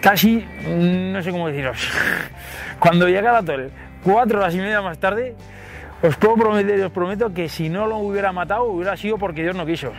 Casi, 0.00 0.46
no 0.66 1.22
sé 1.22 1.30
cómo 1.30 1.48
deciros, 1.48 1.88
cuando 2.78 3.06
llegué 3.08 3.28
al 3.28 3.36
hotel, 3.36 3.70
cuatro 4.02 4.38
horas 4.38 4.54
y 4.54 4.58
media 4.58 4.80
más 4.80 4.98
tarde, 4.98 5.34
os 6.02 6.16
puedo 6.16 6.36
prometer, 6.36 6.82
os 6.82 6.92
prometo 6.92 7.32
que 7.34 7.48
si 7.48 7.68
no 7.68 7.86
lo 7.86 7.98
hubiera 7.98 8.32
matado, 8.32 8.64
hubiera 8.64 8.96
sido 8.96 9.18
porque 9.18 9.42
Dios 9.42 9.54
no 9.54 9.66
quiso. 9.66 9.92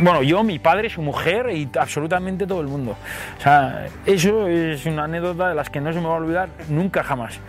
Bueno, 0.00 0.22
yo, 0.22 0.42
mi 0.42 0.58
padre, 0.58 0.90
su 0.90 1.00
mujer 1.00 1.48
y 1.50 1.68
absolutamente 1.78 2.46
todo 2.46 2.60
el 2.60 2.66
mundo. 2.66 2.96
O 3.38 3.40
sea, 3.40 3.86
eso 4.04 4.46
es 4.46 4.84
una 4.84 5.04
anécdota 5.04 5.48
de 5.48 5.54
las 5.54 5.70
que 5.70 5.80
no 5.80 5.92
se 5.92 6.00
me 6.00 6.06
va 6.06 6.14
a 6.14 6.18
olvidar 6.18 6.48
nunca 6.68 7.02
jamás. 7.02 7.40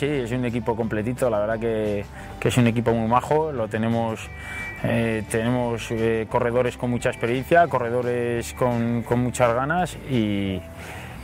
Sí, 0.00 0.06
es 0.06 0.32
un 0.32 0.46
equipo 0.46 0.74
completito, 0.74 1.28
la 1.28 1.40
verdad 1.40 1.58
que, 1.58 2.06
es 2.42 2.56
un 2.56 2.66
equipo 2.66 2.90
muy 2.94 3.06
majo, 3.06 3.52
lo 3.52 3.68
tenemos, 3.68 4.30
eh, 4.82 5.24
tenemos 5.30 5.90
eh, 5.90 6.26
corredores 6.26 6.78
con 6.78 6.88
mucha 6.88 7.10
experiencia, 7.10 7.66
corredores 7.66 8.54
con, 8.54 9.04
muchas 9.16 9.54
ganas 9.54 9.98
y, 10.10 10.58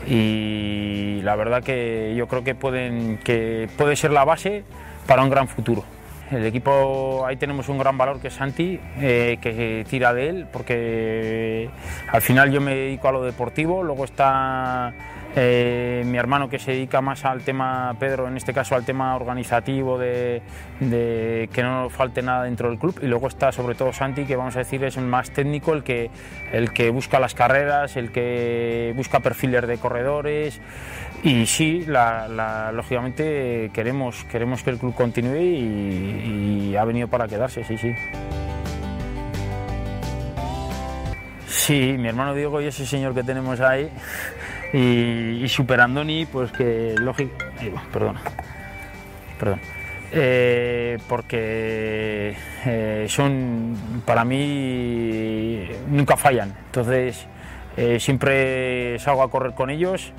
y 0.06 1.22
la 1.22 1.36
verdad 1.36 1.62
que 1.62 2.12
yo 2.18 2.28
creo 2.28 2.44
que, 2.44 2.54
pueden, 2.54 3.18
que 3.24 3.66
puede 3.78 3.96
ser 3.96 4.10
la 4.10 4.26
base 4.26 4.62
para 5.06 5.22
un 5.22 5.30
gran 5.30 5.48
futuro. 5.48 5.82
El 6.30 6.44
equipo, 6.44 7.24
ahí 7.26 7.36
tenemos 7.36 7.70
un 7.70 7.78
gran 7.78 7.96
valor 7.96 8.20
que 8.20 8.28
es 8.28 8.34
Santi, 8.34 8.78
eh, 9.00 9.38
que 9.40 9.86
tira 9.88 10.12
de 10.12 10.28
él, 10.28 10.46
porque 10.52 11.70
al 12.12 12.20
final 12.20 12.52
yo 12.52 12.60
me 12.60 12.74
dedico 12.74 13.08
a 13.08 13.12
lo 13.12 13.22
deportivo, 13.22 13.82
luego 13.82 14.04
está 14.04 14.92
eh, 15.38 16.02
mi 16.06 16.16
hermano 16.16 16.48
que 16.48 16.58
se 16.58 16.72
dedica 16.72 17.02
más 17.02 17.26
al 17.26 17.42
tema, 17.42 17.94
Pedro 18.00 18.26
en 18.26 18.38
este 18.38 18.54
caso 18.54 18.74
al 18.74 18.86
tema 18.86 19.14
organizativo, 19.14 19.98
de, 19.98 20.40
que 20.80 21.62
no 21.62 21.90
falte 21.90 22.22
nada 22.22 22.44
dentro 22.44 22.70
del 22.70 22.78
club, 22.78 22.98
y 23.02 23.06
luego 23.06 23.28
está 23.28 23.52
sobre 23.52 23.74
todo 23.74 23.92
Santi, 23.92 24.24
que 24.24 24.34
vamos 24.34 24.56
a 24.56 24.60
decir 24.60 24.82
es 24.84 24.96
el 24.96 25.04
más 25.04 25.30
técnico, 25.30 25.74
el 25.74 25.82
que, 25.82 26.10
el 26.52 26.72
que 26.72 26.88
busca 26.88 27.20
las 27.20 27.34
carreras, 27.34 27.98
el 27.98 28.12
que 28.12 28.94
busca 28.96 29.20
perfiles 29.20 29.66
de 29.66 29.76
corredores, 29.76 30.58
y 31.22 31.44
sí, 31.44 31.84
lógicamente 32.72 33.70
queremos, 33.74 34.24
queremos 34.24 34.62
que 34.62 34.70
el 34.70 34.78
club 34.78 34.94
continúe 34.94 35.36
y 35.36 36.76
ha 36.76 36.84
venido 36.86 37.08
para 37.08 37.28
quedarse, 37.28 37.62
sí, 37.62 37.76
sí. 37.76 37.94
Sí, 41.46 41.96
mi 41.98 42.08
hermano 42.08 42.34
Diego 42.34 42.60
y 42.60 42.66
ese 42.66 42.86
señor 42.86 43.12
que 43.14 43.22
tenemos 43.22 43.60
ahí 43.60 43.90
y, 44.76 45.42
y 45.44 45.48
Super 45.48 45.80
Andoni, 45.80 46.26
pues 46.26 46.52
que 46.52 46.94
lógico, 46.98 47.32
perdón, 47.92 48.16
perdón, 49.38 49.60
eh, 50.12 50.98
porque 51.08 52.36
eh, 52.66 53.06
son 53.08 54.02
para 54.04 54.24
mí 54.24 55.66
nunca 55.88 56.16
fallan, 56.16 56.54
entonces 56.66 57.26
eh, 57.76 58.00
siempre 58.00 58.98
salgo 58.98 59.22
a 59.22 59.30
correr 59.30 59.54
con 59.54 59.70
ellos. 59.70 60.12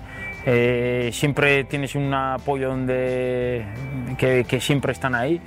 Eh, 0.46 1.10
siempre 1.12 1.65
tienes 1.65 1.96
un 1.96 2.13
apoyo 2.13 2.70
donde 2.70 3.65
que, 4.17 4.62
siempre 4.62 4.93
están 4.93 5.13
ahí 5.13 5.41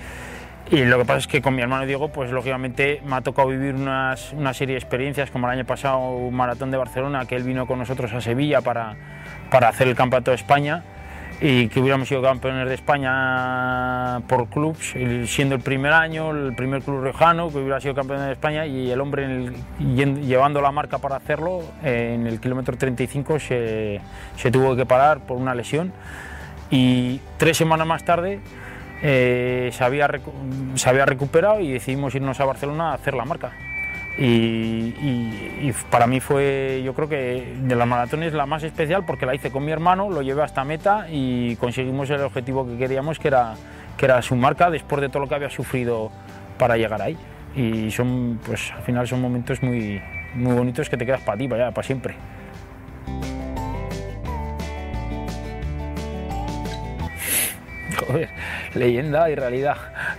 y 0.71 0.85
lo 0.85 0.99
que 0.99 1.05
pasa 1.05 1.19
es 1.19 1.27
que 1.27 1.43
con 1.43 1.55
mi 1.55 1.63
hermano 1.63 1.85
Diego 1.85 2.09
pues 2.09 2.31
lógicamente 2.31 3.03
me 3.05 3.17
ha 3.17 3.21
tocado 3.23 3.49
vivir 3.49 3.75
unas, 3.75 4.33
una 4.33 4.55
serie 4.55 4.75
de 4.75 4.79
experiencias 4.79 5.31
como 5.31 5.49
el 5.49 5.59
año 5.59 5.67
pasado 5.67 5.99
un 5.99 6.35
maratón 6.35 6.71
de 6.71 6.77
Barcelona 6.77 7.27
que 7.27 7.35
él 7.35 7.43
vino 7.43 7.67
con 7.67 7.81
nosotros 7.81 8.13
a 8.13 8.21
Sevilla 8.21 8.61
para, 8.61 8.95
para 9.51 9.69
hacer 9.69 9.89
el 9.89 9.97
campeonato 9.97 10.31
de 10.31 10.37
España 10.37 10.85
y 11.41 11.69
que 11.69 11.81
hubiéramos 11.81 12.07
sido 12.07 12.23
campeones 12.23 12.69
de 12.69 12.75
España 12.75 14.21
por 14.29 14.49
clubs, 14.49 14.95
siendo 15.25 15.55
el 15.55 15.63
primer 15.63 15.93
año, 15.93 16.31
el 16.33 16.55
primer 16.55 16.83
club 16.83 17.03
riojano 17.03 17.51
que 17.51 17.59
hubiera 17.59 17.81
sido 17.81 17.95
campeón 17.95 18.21
de 18.21 18.33
España 18.33 18.67
y 18.67 18.91
el 18.91 19.01
hombre 19.01 19.25
el, 19.25 19.55
llevando 19.79 20.61
la 20.61 20.71
marca 20.71 20.99
para 20.99 21.17
hacerlo, 21.17 21.63
en 21.83 22.27
el 22.27 22.41
kilómetro 22.41 22.77
35 22.77 23.39
se, 23.39 24.01
se 24.37 24.51
tuvo 24.51 24.77
que 24.77 24.85
parar 24.85 25.21
por 25.21 25.39
una 25.39 25.55
lesión. 25.55 25.93
Y 26.71 27.21
tres 27.39 27.57
semanas 27.57 27.87
más 27.87 28.05
tarde 28.05 28.41
eh, 29.03 29.71
se, 29.73 29.85
había 29.85 30.09
se 30.75 30.89
había 30.89 31.07
recuperado 31.07 31.61
y 31.61 31.73
decidimos 31.73 32.15
irnos 32.15 32.39
a 32.41 32.45
Barcelona 32.45 32.91
a 32.91 32.95
hacer 32.95 33.15
la 33.15 33.25
marca. 33.25 33.53
Y, 34.19 34.25
y, 34.25 35.59
y, 35.63 35.75
para 35.89 36.07
mí 36.07 36.21
fue, 36.21 36.83
yo 36.85 36.93
creo 36.95 37.09
que 37.09 37.55
de 37.63 37.75
las 37.75 37.89
maratones 37.89 38.35
la 38.35 38.45
más 38.45 38.63
especial 38.63 39.05
porque 39.07 39.25
la 39.25 39.35
hice 39.35 39.51
con 39.51 39.65
mi 39.65 39.73
hermano, 39.73 40.11
lo 40.11 40.21
llevé 40.21 40.43
hasta 40.43 40.63
meta 40.65 41.07
y 41.11 41.57
conseguimos 41.57 42.11
el 42.11 42.21
objetivo 42.21 42.67
que 42.67 42.77
queríamos, 42.77 43.19
que 43.19 43.29
era, 43.29 43.55
que 43.97 44.05
era 44.05 44.21
su 44.21 44.37
marca, 44.37 44.69
después 44.69 45.01
de 45.01 45.09
todo 45.09 45.21
lo 45.21 45.29
que 45.29 45.37
había 45.37 45.49
sufrido 45.49 46.11
para 46.59 46.77
llegar 46.77 47.01
ahí. 47.01 47.17
Y 47.57 47.91
son, 47.91 48.41
pues 48.45 48.73
al 48.77 48.83
final 48.83 49.09
son 49.09 49.23
momentos 49.23 49.63
muy, 49.63 50.03
muy 50.35 50.55
bonitos 50.55 50.91
que 50.91 50.97
te 50.97 51.07
quedas 51.07 51.23
para 51.23 51.39
ti, 51.39 51.49
para, 51.49 51.71
para 51.71 51.87
siempre. 51.87 52.15
Joder, 58.11 58.29
leyenda 58.75 59.31
y 59.31 59.37
realidad. 59.37 59.77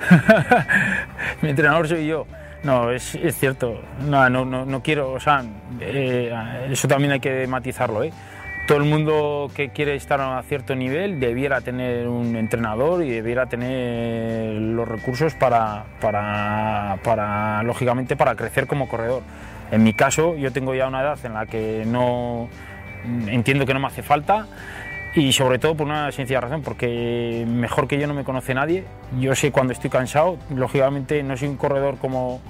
Mi 1.42 1.50
entrenador 1.50 1.90
soy 1.90 2.08
yo. 2.08 2.26
No, 2.64 2.90
es, 2.90 3.16
es 3.16 3.38
cierto. 3.38 3.82
No, 4.08 4.30
no, 4.30 4.46
no, 4.46 4.66
no, 4.66 4.82
quiero, 4.82 5.12
o 5.12 5.20
sea, 5.20 5.44
eh, 5.82 6.32
eso 6.70 6.88
también 6.88 7.12
hay 7.12 7.20
que 7.20 7.46
matizarlo. 7.48 8.04
¿eh? 8.04 8.14
Todo 8.66 8.78
el 8.78 8.86
mundo 8.86 9.52
que 9.54 9.70
quiere 9.70 9.96
estar 9.96 10.22
a 10.22 10.42
cierto 10.44 10.74
nivel 10.74 11.20
debiera 11.20 11.60
tener 11.60 12.08
un 12.08 12.36
entrenador 12.38 13.04
y 13.04 13.10
debiera 13.10 13.48
tener 13.48 14.54
los 14.54 14.88
recursos 14.88 15.34
para, 15.34 15.84
para, 16.00 16.98
para, 17.04 17.62
lógicamente, 17.64 18.16
para 18.16 18.36
crecer 18.36 18.68
como 18.68 18.88
corredor. 18.88 19.24
En 19.70 19.84
mi 19.84 19.94
caso, 19.94 20.38
yo 20.38 20.54
tengo 20.54 20.74
ya 20.76 20.88
una 20.88 21.02
edad 21.02 21.20
en 21.26 21.34
la 21.34 21.46
que 21.46 21.84
no 21.86 22.48
entiendo 23.28 23.66
que 23.66 23.74
no 23.74 23.82
me 23.82 23.88
hace 23.88 24.04
falta 24.04 24.46
y 25.14 25.34
sobre 25.34 25.60
todo 25.60 25.76
por 25.76 25.88
una 25.88 26.12
sencilla 26.12 26.40
razón, 26.40 26.62
porque 26.62 27.46
mejor 27.48 27.88
que 27.88 28.00
yo 28.00 28.08
no 28.08 28.14
me 28.14 28.24
conoce 28.24 28.54
nadie. 28.54 28.86
Yo 29.20 29.36
sé 29.36 29.52
cuando 29.52 29.74
estoy 29.74 29.90
cansado, 29.90 30.38
lógicamente 30.56 31.22
no 31.22 31.36
soy 31.36 31.50
un 31.50 31.58
corredor 31.58 31.98
como 31.98 32.42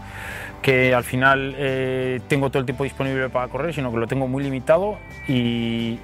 que 0.61 0.93
al 0.93 1.03
final 1.03 1.55
eh, 1.57 2.19
tengo 2.27 2.49
todo 2.51 2.59
el 2.59 2.65
tiempo 2.65 2.83
disponible 2.83 3.29
para 3.29 3.47
correr, 3.47 3.73
sino 3.73 3.91
que 3.91 3.97
lo 3.97 4.07
tengo 4.07 4.27
muy 4.27 4.43
limitado 4.43 4.97
y, 5.27 5.97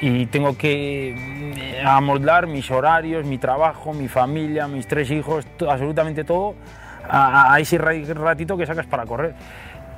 y 0.00 0.26
tengo 0.26 0.58
que 0.58 1.14
mm, 1.16 1.86
amoldar 1.86 2.48
mis 2.48 2.68
horarios, 2.72 3.24
mi 3.24 3.38
trabajo, 3.38 3.92
mi 3.94 4.08
familia, 4.08 4.66
mis 4.66 4.88
tres 4.88 5.12
hijos, 5.12 5.46
absolutamente 5.68 6.24
todo 6.24 6.56
a, 7.08 7.56
ese 7.60 7.78
ratito 7.78 8.56
que 8.56 8.66
sacas 8.66 8.86
para 8.86 9.06
correr. 9.06 9.36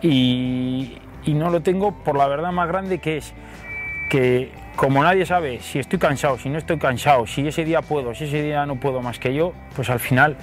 Y 0.02 1.00
no 1.26 1.48
lo 1.48 1.62
tengo 1.62 1.92
por 1.92 2.16
la 2.16 2.28
verdad 2.28 2.52
más 2.52 2.68
grande 2.68 2.98
que 2.98 3.16
es 3.16 3.32
que 4.10 4.52
como 4.76 5.02
nadie 5.02 5.26
sabe 5.26 5.60
si 5.60 5.78
estoy 5.78 5.98
cansado, 5.98 6.38
si 6.38 6.48
no 6.48 6.58
estoy 6.58 6.78
cansado, 6.78 7.26
si 7.26 7.48
ese 7.48 7.64
día 7.64 7.82
puedo, 7.82 8.14
si 8.14 8.24
ese 8.24 8.42
día 8.42 8.66
no 8.66 8.76
puedo 8.76 9.02
más 9.02 9.18
que 9.18 9.34
yo, 9.34 9.52
pues 9.74 9.90
al 9.90 10.00
final 10.00 10.36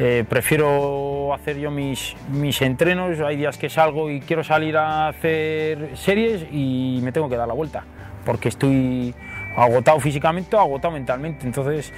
eh, 0.00 0.24
prefiero 0.28 1.32
hacer 1.32 1.58
yo 1.58 1.70
mis, 1.70 2.16
mis 2.30 2.60
entrenos. 2.62 3.20
Hay 3.20 3.36
días 3.36 3.56
que 3.56 3.70
salgo 3.70 4.10
y 4.10 4.20
quiero 4.20 4.44
salir 4.44 4.76
a 4.76 5.08
hacer 5.08 5.96
series 5.96 6.46
y 6.52 7.00
me 7.02 7.12
tengo 7.12 7.28
que 7.28 7.36
dar 7.36 7.48
la 7.48 7.54
vuelta 7.54 7.84
porque 8.24 8.48
estoy 8.48 9.14
agotado 9.56 9.98
físicamente 10.00 10.56
agotado 10.56 10.92
mentalmente. 10.94 11.46
Entonces 11.46 11.92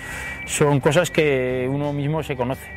son 0.47 0.81
cosas 0.81 1.11
que 1.11 1.69
uno 1.71 1.93
mismo 1.93 2.23
se 2.23 2.37
conoce 2.37 2.69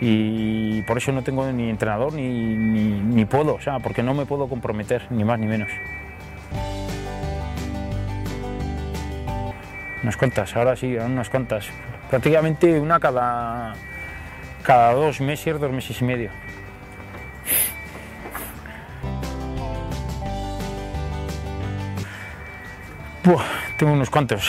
y 0.00 0.82
por 0.82 0.98
eso 0.98 1.12
no 1.12 1.22
tengo 1.22 1.50
ni 1.52 1.68
entrenador 1.68 2.12
ni, 2.12 2.28
ni, 2.28 3.00
ni 3.00 3.24
puedo, 3.24 3.54
o 3.54 3.60
sea, 3.60 3.78
porque 3.78 4.02
no 4.02 4.14
me 4.14 4.26
puedo 4.26 4.48
comprometer, 4.48 5.02
ni 5.10 5.24
más 5.24 5.38
ni 5.38 5.46
menos. 5.46 5.68
Unas 10.02 10.16
cuantas, 10.16 10.56
ahora 10.56 10.76
sí, 10.76 10.96
unas 10.96 11.30
cuantas. 11.30 11.68
prácticamente 12.10 12.80
una 12.80 12.98
cada, 12.98 13.74
cada 14.62 14.92
dos 14.92 15.20
meses, 15.20 15.60
dos 15.60 15.72
meses 15.72 16.00
y 16.00 16.04
medio. 16.04 16.30
tengo 23.82 23.94
unos 23.94 24.10
cuantos. 24.10 24.48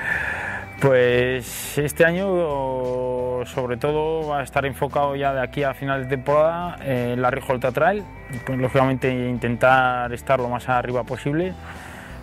pues 0.80 1.78
este 1.78 2.04
año 2.04 3.44
sobre 3.46 3.78
todo 3.78 4.28
va 4.28 4.40
a 4.40 4.42
estar 4.42 4.66
enfocado 4.66 5.16
ya 5.16 5.32
de 5.32 5.40
aquí 5.40 5.62
a 5.62 5.72
final 5.72 6.02
de 6.02 6.08
temporada 6.08 6.76
en 6.84 7.22
la 7.22 7.30
Rijolta 7.30 7.72
Trail, 7.72 8.04
pues, 8.44 8.58
lógicamente 8.58 9.10
intentar 9.10 10.12
estar 10.12 10.38
lo 10.38 10.48
más 10.48 10.68
arriba 10.68 11.02
posible. 11.04 11.54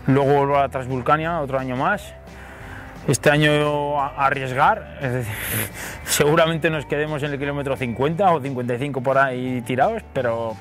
Luego 0.07 0.45
la 0.45 0.69
Transvulcania 0.69 1.39
otro 1.39 1.59
año 1.59 1.75
más. 1.75 2.13
Este 3.07 3.31
año 3.31 3.99
arriesgar, 3.99 4.97
es 5.01 5.13
decir, 5.13 5.33
seguramente 6.03 6.69
nos 6.69 6.85
quedemos 6.85 7.23
en 7.23 7.31
el 7.31 7.39
kilómetro 7.39 7.75
50 7.75 8.31
o 8.31 8.41
55 8.41 9.01
por 9.01 9.17
ahí 9.17 9.61
tirados, 9.61 10.03
pero 10.13 10.55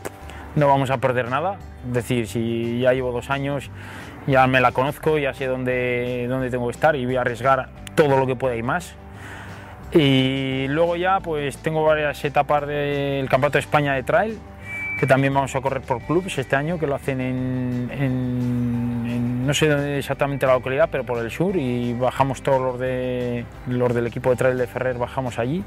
no 0.55 0.66
vamos 0.68 0.90
a 0.90 0.98
perder 0.98 1.29
nada. 1.31 1.59
Es 1.87 1.92
decir, 1.92 2.27
si 2.27 2.81
ya 2.81 2.92
llevo 2.92 3.12
dos 3.12 3.31
años, 3.31 3.70
ya 4.27 4.46
me 4.46 4.61
la 4.61 4.72
conozco, 4.72 5.18
ya 5.18 5.35
sé 5.35 5.46
dónde, 5.46 6.27
dónde 6.29 6.51
tengo 6.51 6.66
que 6.66 6.72
estar 6.72 6.96
y 6.96 7.05
voy 7.05 7.16
a 7.16 7.22
arriesgar 7.22 7.68
todo 7.94 8.16
lo 8.16 8.27
que 8.27 8.37
pueda 8.37 8.57
y 8.57 8.62
más. 8.62 8.94
Y 9.92 10.66
luego 10.68 10.96
ya 10.96 11.20
pues 11.20 11.57
tengo 11.59 11.85
varias 11.85 12.22
etapas 12.24 12.66
del 12.66 13.29
Campeonato 13.29 13.59
de 13.59 13.61
España 13.61 13.94
de 13.94 14.03
Trail, 14.03 14.38
que 15.01 15.07
también 15.07 15.33
vamos 15.33 15.55
a 15.57 15.61
correr 15.61 15.81
por 15.81 16.03
clubes 16.03 16.37
este 16.37 16.57
año, 16.57 16.79
que 16.79 16.87
lo 16.87 16.94
hacen 16.94 17.20
en, 17.20 17.90
no 19.48 19.54
sé 19.54 19.96
exactamente 19.96 20.46
la 20.46 20.52
localidad, 20.52 20.90
pero 20.92 21.04
por 21.04 21.24
el 21.24 21.30
sur 21.30 21.56
y 21.56 21.94
bajamos 21.94 22.42
todos 22.42 22.61
los, 22.61 22.78
de, 22.78 23.46
los 23.66 23.94
del 23.94 24.06
equipo 24.06 24.28
de 24.28 24.37
Trail 24.37 24.58
de 24.58 24.66
Ferrer, 24.66 24.98
bajamos 24.98 25.38
allí. 25.38 25.64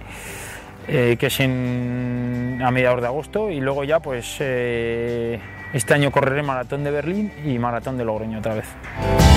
Eh, 0.87 1.15
que 1.19 1.27
es 1.27 1.39
a 1.39 2.71
mediados 2.71 3.01
de 3.01 3.07
agosto 3.07 3.51
y 3.51 3.59
luego 3.59 3.83
ya 3.83 3.99
pues 3.99 4.37
eh, 4.39 5.39
este 5.73 5.93
año 5.93 6.11
correré 6.11 6.41
maratón 6.41 6.83
de 6.83 6.89
Berlín 6.89 7.31
y 7.45 7.59
maratón 7.59 7.97
de 7.97 8.05
Logroño 8.05 8.39
otra 8.39 8.55
vez. 8.55 9.30